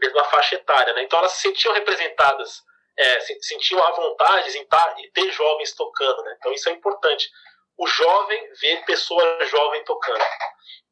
[0.00, 0.92] mesma faixa etária.
[0.94, 1.02] Né?
[1.02, 2.62] Então elas se sentiam representadas,
[2.96, 6.22] é, se, sentiam à vontade em, tar, em ter jovens tocando.
[6.22, 6.34] Né?
[6.38, 7.30] Então isso é importante.
[7.76, 10.24] O jovem ver pessoa jovem tocando.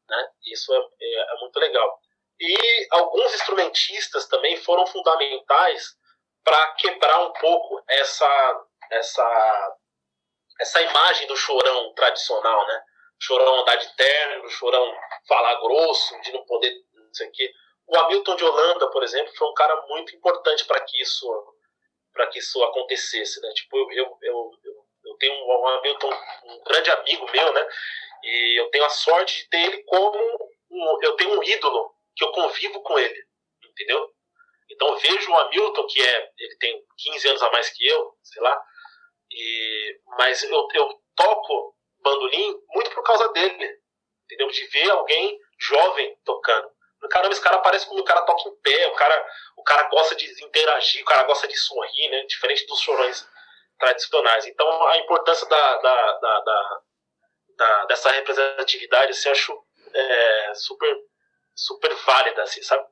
[0.09, 0.29] Né?
[0.47, 1.99] Isso é, é, é muito legal.
[2.39, 5.97] E alguns instrumentistas também foram fundamentais
[6.43, 9.77] para quebrar um pouco essa, essa,
[10.59, 12.83] essa imagem do chorão tradicional, né?
[13.21, 14.95] Chorão andar de terno, chorão
[15.27, 17.51] falar grosso, de não poder, não sei o quê.
[17.87, 21.27] O Hamilton de Holanda, por exemplo, foi um cara muito importante para que isso
[22.13, 23.49] para que isso acontecesse, né?
[23.53, 26.11] Tipo, eu, eu, eu, eu tenho um, Hamilton,
[26.45, 27.67] um grande amigo meu, né?
[28.23, 30.17] E eu tenho a sorte de ter ele como
[30.71, 33.23] um, eu tenho um ídolo que eu convivo com ele,
[33.63, 34.09] entendeu?
[34.71, 38.41] Então vejo o Hamilton que é, ele tem 15 anos a mais que eu, sei
[38.41, 38.61] lá,
[39.31, 43.79] e mas eu, eu toco bandolim muito por causa dele,
[44.25, 44.47] entendeu?
[44.47, 46.69] De ver alguém jovem tocando.
[47.09, 50.15] Caramba, esse cara parece como o cara toca em pé, o cara, o cara gosta
[50.15, 52.23] de interagir, o cara gosta de sorrir, né?
[52.25, 53.25] Diferente dos chorões
[53.77, 54.45] tradicionais.
[54.45, 56.81] Então, a importância da, da, da, da,
[57.59, 60.97] da dessa representatividade, assim, eu acho é, super,
[61.53, 62.87] super válida, assim, sabe?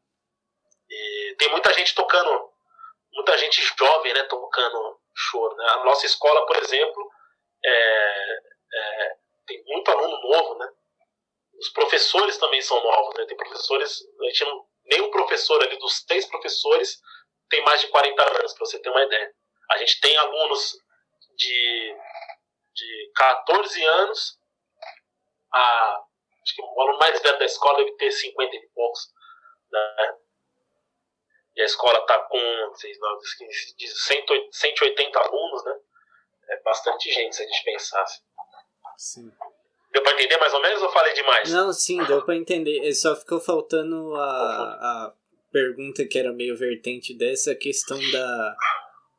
[0.89, 2.51] E tem muita gente tocando,
[3.13, 5.55] muita gente jovem, né, tocando choro.
[5.55, 5.65] Né?
[5.69, 7.09] A nossa escola, por exemplo,
[7.63, 8.39] é,
[8.73, 9.15] é,
[9.47, 10.69] tem muito aluno novo, né?
[11.57, 13.25] Os professores também são novos, né?
[13.25, 17.01] Tem professores, a gente não, nenhum professor ali dos seis professores
[17.49, 19.33] tem mais de 40 anos, para você ter uma ideia.
[19.71, 20.77] A gente tem alunos
[21.37, 21.95] de,
[22.73, 24.36] de 14 anos
[25.53, 26.03] a.
[26.43, 29.13] Acho que o aluno mais velho da escola deve ter 50 e poucos.
[29.71, 30.15] Né?
[31.57, 32.39] E a escola está com
[32.75, 35.73] 180 alunos, né?
[36.49, 38.21] É bastante gente se a gente pensasse.
[38.97, 39.29] Sim.
[39.91, 41.51] Deu pra entender mais ou menos ou falei demais?
[41.51, 42.93] Não, sim, deu pra entender.
[42.93, 45.13] Só ficou faltando a, a
[45.51, 48.55] pergunta que era meio vertente dessa questão da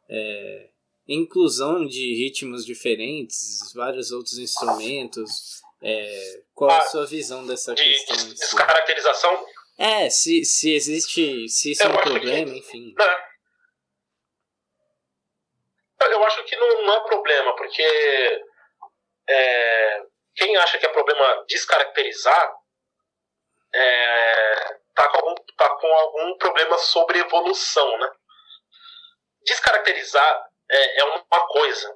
[0.09, 0.69] é,
[1.09, 5.61] inclusão de ritmos diferentes, vários outros instrumentos.
[5.83, 8.17] É, qual ah, a sua visão dessa de, questão?
[8.17, 9.47] De descaracterização?
[9.79, 11.49] É, se, se existe.
[11.49, 12.95] Se isso é, é um problema, que, enfim.
[12.99, 13.25] Né?
[16.01, 18.43] Eu acho que não, não é problema, porque
[19.29, 20.03] é,
[20.35, 22.55] quem acha que é problema descaracterizar
[23.75, 28.11] é, tá, com algum, tá com algum problema sobre evolução, né?
[29.45, 31.95] Descaracterizar é, é uma coisa.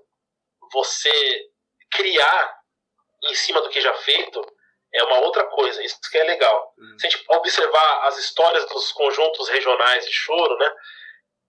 [0.72, 1.51] Você
[1.91, 2.62] criar
[3.25, 4.41] em cima do que já feito
[4.93, 5.83] é uma outra coisa.
[5.83, 6.75] Isso que é legal.
[6.77, 6.99] Uhum.
[6.99, 10.75] Se a gente observar as histórias dos conjuntos regionais de choro, né?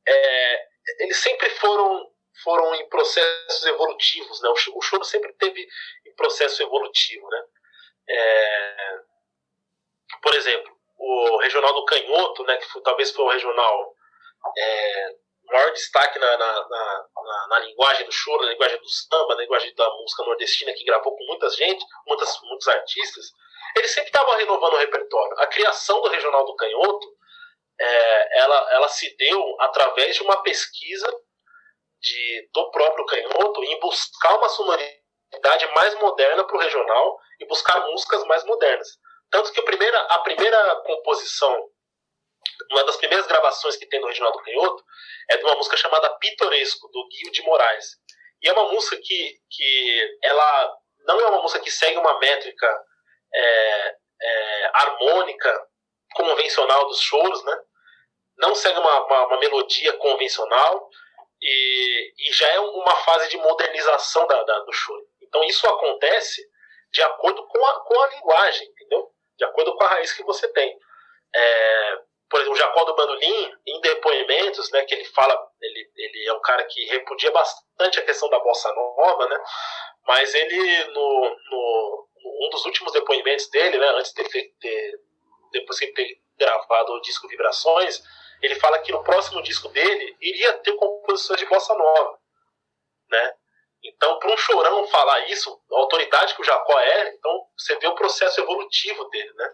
[0.07, 0.67] É,
[0.99, 2.11] eles sempre foram
[2.43, 4.49] foram em processos evolutivos, né?
[4.49, 5.67] O choro sempre teve
[6.05, 7.43] em processo evolutivo, né?
[8.09, 8.99] É,
[10.21, 12.57] por exemplo, o regional do Canhoto, né?
[12.57, 13.95] Que foi, talvez foi o regional
[14.57, 15.15] é,
[15.51, 19.73] maior destaque na, na, na, na, linguagem do choro, na linguagem do samba, na linguagem
[19.75, 23.25] da música nordestina, que gravou com muita gente, muitas, muitos artistas,
[23.75, 25.39] ele sempre estava renovando o repertório.
[25.39, 27.07] A criação do Regional do Canhoto,
[27.79, 31.07] é, ela, ela se deu através de uma pesquisa
[31.99, 37.79] de, do próprio Canhoto em buscar uma sonoridade mais moderna para o regional e buscar
[37.87, 38.87] músicas mais modernas.
[39.31, 41.69] Tanto que a primeira, a primeira composição
[42.71, 44.83] uma das primeiras gravações que tem no Reginaldo Canhoto
[45.29, 47.97] é de uma música chamada Pitoresco, do Guio de Moraes.
[48.41, 52.85] E é uma música que, que ela não é uma música que segue uma métrica
[53.33, 55.67] é, é, harmônica
[56.15, 57.57] convencional dos choros, né?
[58.37, 60.89] Não segue uma, uma, uma melodia convencional
[61.41, 65.05] e, e, já é uma fase de modernização da, da, do choro.
[65.21, 66.41] Então isso acontece
[66.91, 69.11] de acordo com a, com a linguagem, entendeu?
[69.37, 70.77] De acordo com a raiz que você tem.
[71.35, 71.99] É,
[72.33, 76.33] por exemplo, o Jacó do Bandolim, em depoimentos, né, que ele fala, ele, ele é
[76.33, 79.39] um cara que repudia bastante a questão da bossa nova, né,
[80.07, 84.99] mas ele, no, no, um dos últimos depoimentos dele, né, antes de ter, ter
[85.51, 88.01] depois que ele ter gravado o disco Vibrações,
[88.41, 92.17] ele fala que no próximo disco dele iria ter composições de bossa nova,
[93.11, 93.33] né,
[93.83, 97.85] então, para um chorão falar isso, a autoridade que o Jacó é, então você vê
[97.85, 99.53] o processo evolutivo dele, né?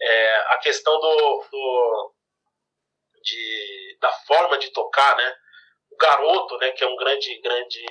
[0.00, 2.14] É, a questão do, do
[3.22, 5.36] de, da forma de tocar, né?
[5.90, 7.84] O garoto, né, que é um grande, grande,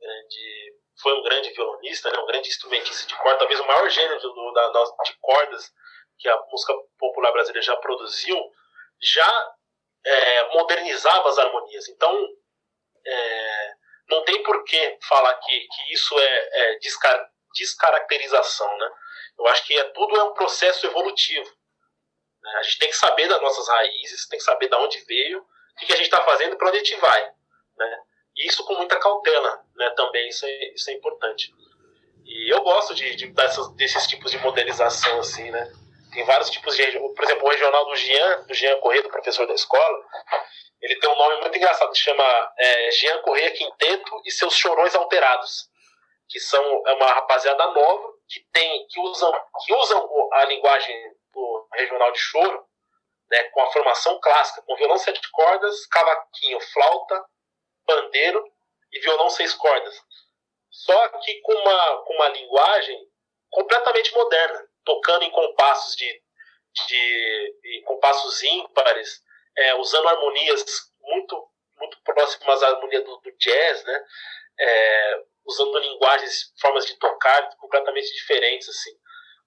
[0.00, 4.20] grande foi um grande violonista, né, um grande instrumentista de corda, talvez o maior gênero
[4.20, 5.72] do, da, de cordas
[6.18, 8.38] que a música popular brasileira já produziu,
[9.00, 9.54] já
[10.04, 11.88] é, modernizava as harmonias.
[11.88, 12.28] Então,
[13.04, 13.74] é,
[14.08, 18.90] não tem por que falar que, que isso é, é descar descaracterização, né?
[19.38, 21.50] Eu acho que é, tudo é um processo evolutivo.
[22.42, 22.50] Né?
[22.58, 25.78] A gente tem que saber das nossas raízes, tem que saber de onde veio, o
[25.78, 27.32] que, que a gente está fazendo e para onde a gente vai.
[27.76, 28.00] Né?
[28.36, 29.90] E isso com muita cautela né?
[29.96, 31.52] também, isso é, isso é importante.
[32.24, 35.72] E eu gosto de, de dessas, desses tipos de modernização, assim, né?
[36.12, 36.84] Tem vários tipos de.
[36.92, 40.04] Por exemplo, o regional do Jean, do Jean Corrêa, do professor da escola,
[40.80, 44.94] ele tem um nome muito engraçado, que chama é, Jean Corrêa Quinteto e seus chorões
[44.94, 45.68] alterados.
[46.28, 49.32] Que são é uma rapaziada nova que tem que usam
[49.64, 52.66] que usam a linguagem do regional de choro,
[53.30, 57.24] né, com a formação clássica, com violão sete cordas, cavaquinho, flauta,
[57.86, 58.44] pandeiro
[58.92, 59.94] e violão seis cordas.
[60.70, 63.08] Só que com uma com uma linguagem
[63.50, 66.22] completamente moderna, tocando em compassos de,
[66.86, 69.22] de, de compassos ímpares,
[69.56, 70.64] é, usando harmonias
[71.00, 71.48] muito
[71.78, 74.04] muito próximas à harmonia do, do jazz, né?
[74.58, 78.92] É, usando linguagens, formas de tocar completamente diferentes, assim.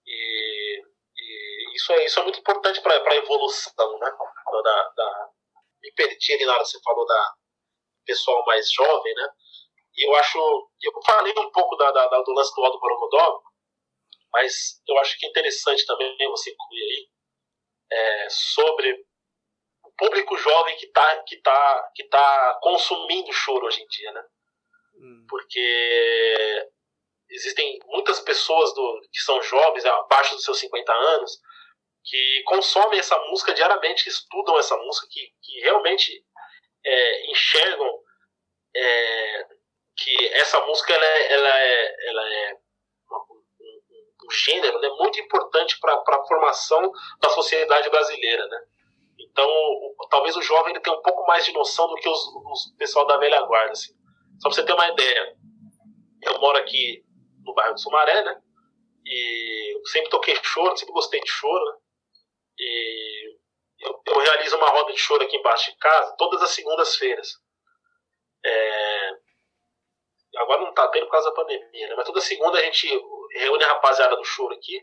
[0.05, 0.81] E,
[1.17, 4.11] e isso, é, isso é muito importante para a evolução, né?
[4.63, 5.29] Da, da,
[5.81, 7.33] me perdi ali na hora que você falou da
[8.05, 9.29] pessoal mais jovem, né?
[9.95, 10.37] E eu acho,
[10.81, 13.41] eu falei um pouco da, da, do lance do Aldo Borogodó,
[14.31, 17.09] mas eu acho que é interessante também você incluir aí
[17.91, 18.91] é, sobre
[19.83, 24.23] o público jovem que está que tá, que tá consumindo choro hoje em dia, né?
[24.97, 25.25] Hum.
[25.29, 26.69] Porque
[27.29, 31.39] existem muitas pessoas do, que são jovens, abaixo dos seus 50 anos,
[32.03, 36.23] que consomem essa música diariamente, que estudam essa música, que, que realmente
[36.85, 37.99] é, enxergam
[38.75, 39.47] é,
[39.97, 42.53] que essa música ela é, ela é, ela é
[43.11, 46.91] um, um gênero né, muito importante para a formação
[47.21, 48.45] da sociedade brasileira.
[48.47, 48.61] Né?
[49.19, 52.75] Então, o, talvez o jovem ele tenha um pouco mais de noção do que os
[52.77, 53.71] pessoal da velha guarda.
[53.71, 53.94] Assim.
[54.39, 55.35] Só pra você ter uma ideia,
[56.23, 57.03] eu moro aqui
[57.43, 58.41] no bairro do Sumaré, né?
[59.05, 61.77] E eu sempre toquei choro, sempre gostei de choro, né?
[62.57, 63.37] E
[63.79, 67.37] eu, eu, realizo uma roda de choro aqui embaixo de casa todas as segundas-feiras.
[68.43, 69.11] É...
[70.37, 71.95] Agora não tá tendo por causa da pandemia, né?
[71.95, 72.87] Mas toda segunda a gente
[73.33, 74.81] reúne a rapaziada do choro aqui,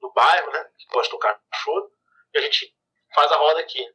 [0.00, 0.64] no bairro, né?
[0.78, 1.90] Que gosta de tocar choro.
[2.34, 2.74] e a gente
[3.14, 3.86] faz a roda aqui.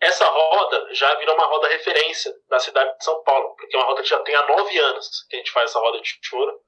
[0.00, 3.86] Essa roda já virou uma roda referência da cidade de São Paulo, porque é uma
[3.86, 6.58] roda que já tem há nove anos que a gente faz essa roda de choro.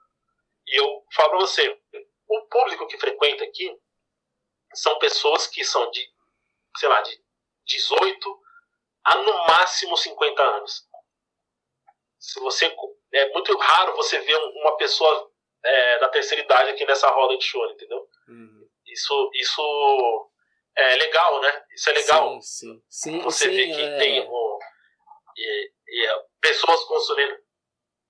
[0.66, 1.80] E eu falo para você,
[2.28, 3.74] o público que frequenta aqui
[4.74, 6.06] são pessoas que são de,
[6.76, 7.18] sei lá, de
[7.66, 8.42] 18
[9.04, 10.86] a no máximo 50 anos.
[12.18, 12.74] Se você
[13.12, 15.32] é muito raro você ver uma pessoa
[15.64, 18.06] é, da terceira idade aqui nessa roda de choro, entendeu?
[18.28, 18.68] Uhum.
[18.86, 20.31] Isso, isso
[20.76, 21.64] é legal, né?
[21.74, 22.40] Isso é legal.
[22.40, 22.82] Sim, sim.
[22.88, 23.98] sim você sim, vê que é...
[23.98, 24.58] tem o,
[25.36, 27.42] e, e, é, pessoas consumindo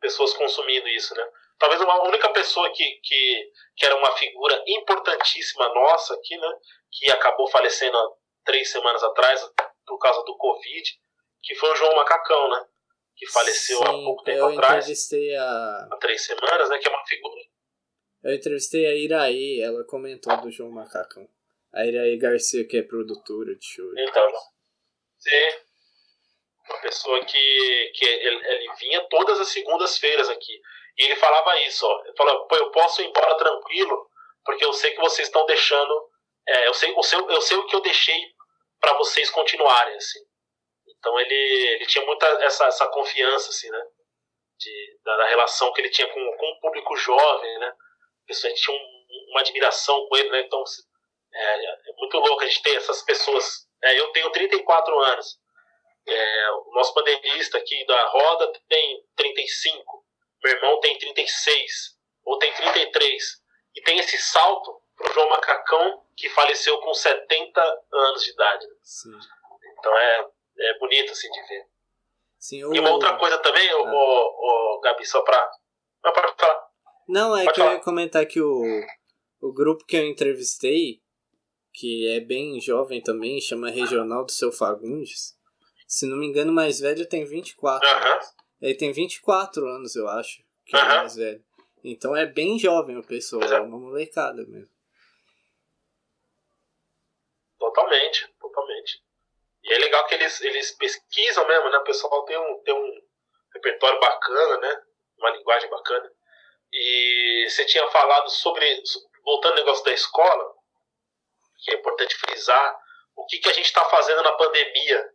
[0.00, 1.24] pessoas consumindo isso, né?
[1.58, 6.48] Talvez uma única pessoa que, que, que era uma figura importantíssima nossa aqui, né?
[6.90, 8.10] Que acabou falecendo há
[8.44, 9.40] três semanas atrás
[9.86, 10.90] por causa do Covid,
[11.40, 12.66] que foi o João Macacão, né?
[13.16, 14.84] Que faleceu Sim, há pouco tempo eu atrás.
[14.84, 15.88] entrevistei a...
[15.92, 16.78] Há três semanas, né?
[16.78, 17.40] Que é uma figura.
[18.24, 21.28] Eu entrevistei a Iraí, ela comentou do João Macacão.
[21.74, 23.90] A Iraí Garcia, que é produtora de show.
[23.96, 24.28] Então,
[25.18, 25.58] sim.
[26.68, 30.60] Uma pessoa que, que ele, ele vinha todas as segundas-feiras aqui.
[30.98, 32.04] E ele falava isso, ó.
[32.04, 34.08] Ele falava, pô, eu posso ir embora tranquilo,
[34.44, 36.10] porque eu sei que vocês estão deixando.
[36.46, 38.20] É, eu, sei, eu, sei, eu sei o que eu deixei
[38.80, 40.20] para vocês continuarem, assim.
[40.98, 43.82] Então ele, ele tinha muita essa, essa confiança, assim, né?
[44.58, 47.72] De, da, da relação que ele tinha com, com o público jovem, né?
[48.28, 50.40] A gente tinha um, uma admiração com ele, né?
[50.40, 50.62] Então
[51.34, 53.66] é, é, muito louco a gente ter essas pessoas.
[53.82, 55.40] É, eu tenho 34 anos.
[56.06, 60.04] É, o nosso bandeirista aqui da roda tem 35.
[60.44, 61.96] Meu irmão tem 36.
[62.24, 63.22] Ou tem 33.
[63.74, 67.60] E tem esse salto pro João Macacão, que faleceu com 70
[67.92, 68.66] anos de idade.
[68.82, 69.10] Sim.
[69.78, 70.26] Então é,
[70.58, 71.66] é bonito assim de ver.
[72.38, 72.74] Sim, o...
[72.74, 73.78] E uma outra coisa também, ah.
[73.78, 75.50] o, o, Gabi, só pra.
[76.04, 76.68] Não, falar.
[77.08, 77.72] Não, é pode que falar.
[77.72, 78.62] eu ia comentar que o,
[79.40, 81.01] o grupo que eu entrevistei,
[81.72, 85.36] que é bem jovem também, chama Regional do Seu Fagundes.
[85.86, 88.12] Se não me engano, o mais velho tem 24 uhum.
[88.12, 88.26] anos.
[88.60, 90.82] Ele tem 24 anos, eu acho, que uhum.
[90.82, 91.44] é o mais velho.
[91.84, 94.70] Então é bem jovem o pessoal, é uma molecada mesmo.
[97.58, 99.02] Totalmente, totalmente.
[99.64, 101.78] E é legal que eles, eles pesquisam mesmo, né?
[101.78, 103.02] O pessoal tem um, tem um
[103.54, 104.82] repertório bacana, né?
[105.18, 106.12] Uma linguagem bacana.
[106.72, 108.82] E você tinha falado sobre,
[109.24, 110.51] voltando ao negócio da escola,
[111.62, 112.76] que é importante frisar,
[113.16, 115.10] o que, que a gente está fazendo na pandemia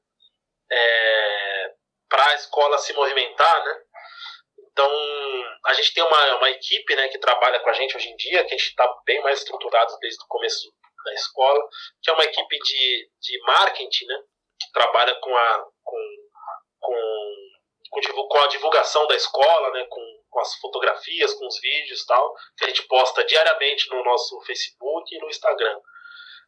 [0.71, 1.73] é,
[2.09, 3.81] para a escola se movimentar, né?
[4.71, 4.91] Então,
[5.65, 8.45] a gente tem uma, uma equipe né, que trabalha com a gente hoje em dia,
[8.45, 10.71] que a gente está bem mais estruturado desde o começo
[11.03, 11.59] da escola,
[12.01, 14.19] que é uma equipe de, de marketing, né,
[14.59, 15.97] que trabalha com a, com,
[16.79, 22.35] com, com, a divulgação da escola, né, com, com as fotografias, com os vídeos tal,
[22.55, 25.79] que a gente posta diariamente no nosso Facebook e no Instagram.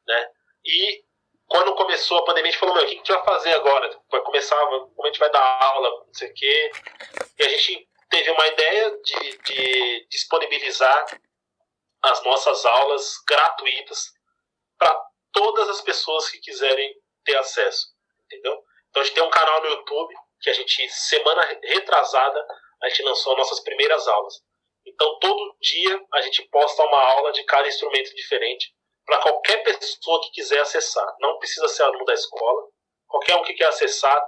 [0.10, 0.28] Né?
[0.66, 1.03] E
[1.47, 4.01] quando começou a pandemia, a gente falou, meu, o que a gente vai fazer agora?
[4.10, 6.72] Vai começar, como a gente vai dar aula, não sei o quê.
[7.38, 11.22] E a gente teve uma ideia de, de disponibilizar
[12.01, 14.12] as nossas aulas gratuitas
[14.80, 14.99] para
[15.32, 17.88] todas as pessoas que quiserem ter acesso,
[18.26, 18.64] entendeu?
[18.89, 22.47] Então a gente tem um canal no YouTube que a gente, semana retrasada,
[22.82, 24.41] a gente lançou nossas primeiras aulas.
[24.88, 28.74] Então todo dia a gente posta uma aula de cada instrumento diferente
[29.10, 31.16] para qualquer pessoa que quiser acessar.
[31.20, 32.62] Não precisa ser aluno da escola.
[33.07, 34.24] Qualquer um que quer acessar,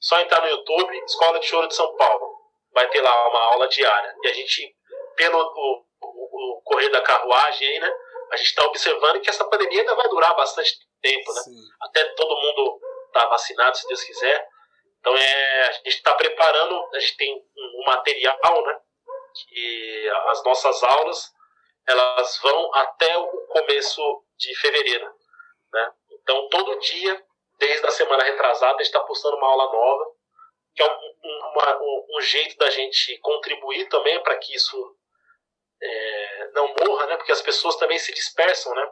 [0.00, 2.40] só entrar no YouTube, Escola de Choro de São Paulo.
[2.72, 4.14] Vai ter lá uma aula diária.
[4.22, 4.76] E a gente,
[5.16, 7.92] pelo o, o, o correr da carruagem aí, né?
[8.30, 10.70] A gente está observando que essa pandemia ainda vai durar bastante
[11.02, 11.40] tempo, né?
[11.42, 11.60] Sim.
[11.82, 12.80] Até todo mundo
[13.12, 14.48] tá vacinado, se Deus quiser.
[15.00, 18.78] Então é, a gente está preparando, a gente tem um material, né?
[19.48, 21.32] Que as nossas aulas
[21.86, 25.06] elas vão até o começo de fevereiro.
[25.72, 25.92] Né?
[26.10, 27.24] Então, todo dia,
[27.58, 30.04] desde a semana retrasada, a gente está postando uma aula nova,
[30.74, 34.96] que é um, uma, um, um jeito da gente contribuir também para que isso
[35.82, 37.16] é, não morra, né?
[37.16, 38.90] porque as pessoas também se dispersam, né?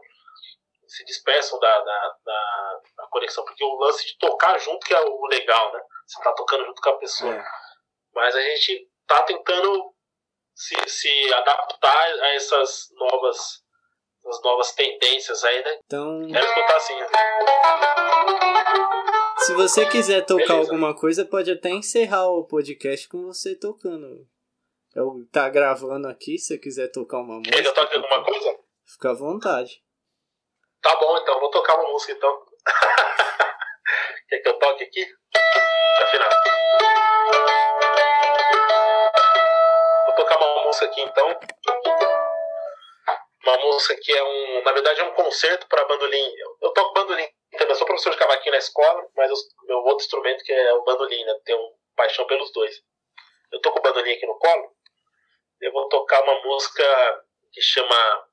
[0.91, 5.01] se dispersam da, da, da, da, conexão, porque o lance de tocar junto que é
[5.01, 5.80] o legal, né?
[6.05, 7.32] Você está tocando junto com a pessoa.
[7.32, 7.45] É.
[8.12, 9.95] Mas a gente está tentando
[10.61, 13.63] se, se adaptar a essas novas,
[14.27, 15.79] as novas tendências aí, né?
[15.87, 16.29] Então.
[16.31, 16.99] Quero escutar assim.
[19.39, 20.71] Se você quiser tocar Beleza.
[20.71, 24.29] alguma coisa, pode até encerrar o podcast com você tocando.
[24.95, 27.59] Eu tá gravando aqui, se você quiser tocar uma música.
[27.59, 28.59] Eu toque alguma coisa?
[28.85, 29.83] Fica à vontade.
[30.83, 32.45] Tá bom, então, vou tocar uma música então.
[34.29, 35.07] Quer que eu toque aqui?
[36.03, 36.31] Afinal.
[40.71, 41.41] Música aqui então.
[43.45, 44.62] Uma música que é um.
[44.62, 46.33] Na verdade é um concerto para bandolim.
[46.61, 50.45] Eu, toco bandolim eu sou professor de cavaquinho na escola, mas o meu outro instrumento
[50.45, 51.35] que é o bandolim, né?
[51.45, 51.61] Tenho
[51.97, 52.81] paixão pelos dois.
[53.53, 54.73] Eu tô com o bandolim aqui no colo,
[55.61, 58.29] eu vou tocar uma música que chama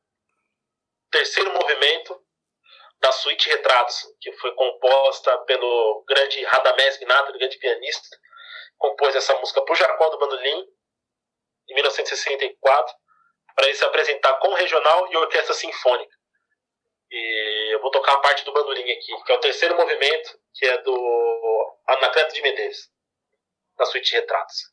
[1.11, 2.21] Terceiro Movimento
[2.99, 8.17] da Suíte Retratos, que foi composta pelo grande Radamés Minato, grande pianista,
[8.77, 10.76] compôs essa música para o Jacó do Bandolim
[11.69, 12.95] em 1964
[13.55, 16.15] para ele se apresentar com regional e orquestra sinfônica.
[17.09, 20.65] E eu vou tocar a parte do bandolim aqui, que é o terceiro movimento, que
[20.65, 22.89] é do Anacleto de Medeiros,
[23.77, 24.71] da suíte Retratos.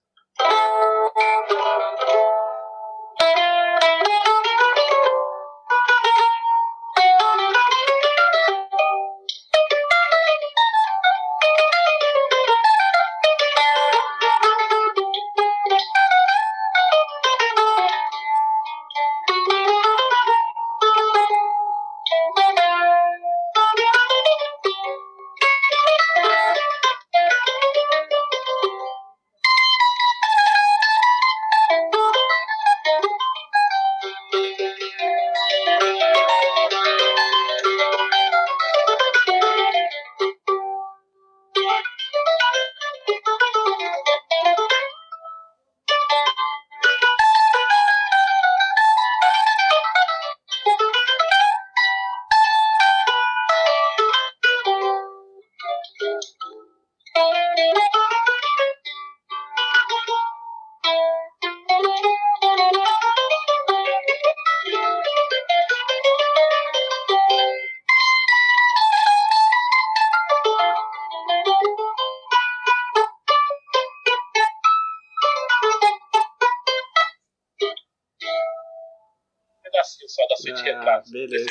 [81.26, 81.48] Beleza.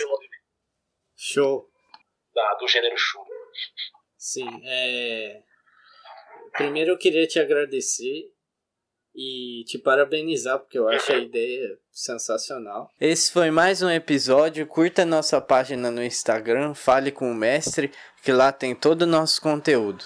[1.15, 1.67] Show.
[2.33, 3.25] Da, do gênero churro.
[4.17, 5.41] Sim, é...
[6.53, 8.31] Primeiro eu queria te agradecer
[9.15, 12.89] e te parabenizar, porque eu acho a ideia sensacional.
[12.99, 14.65] Esse foi mais um episódio.
[14.67, 17.91] Curta nossa página no Instagram, fale com o mestre,
[18.23, 20.05] que lá tem todo o nosso conteúdo.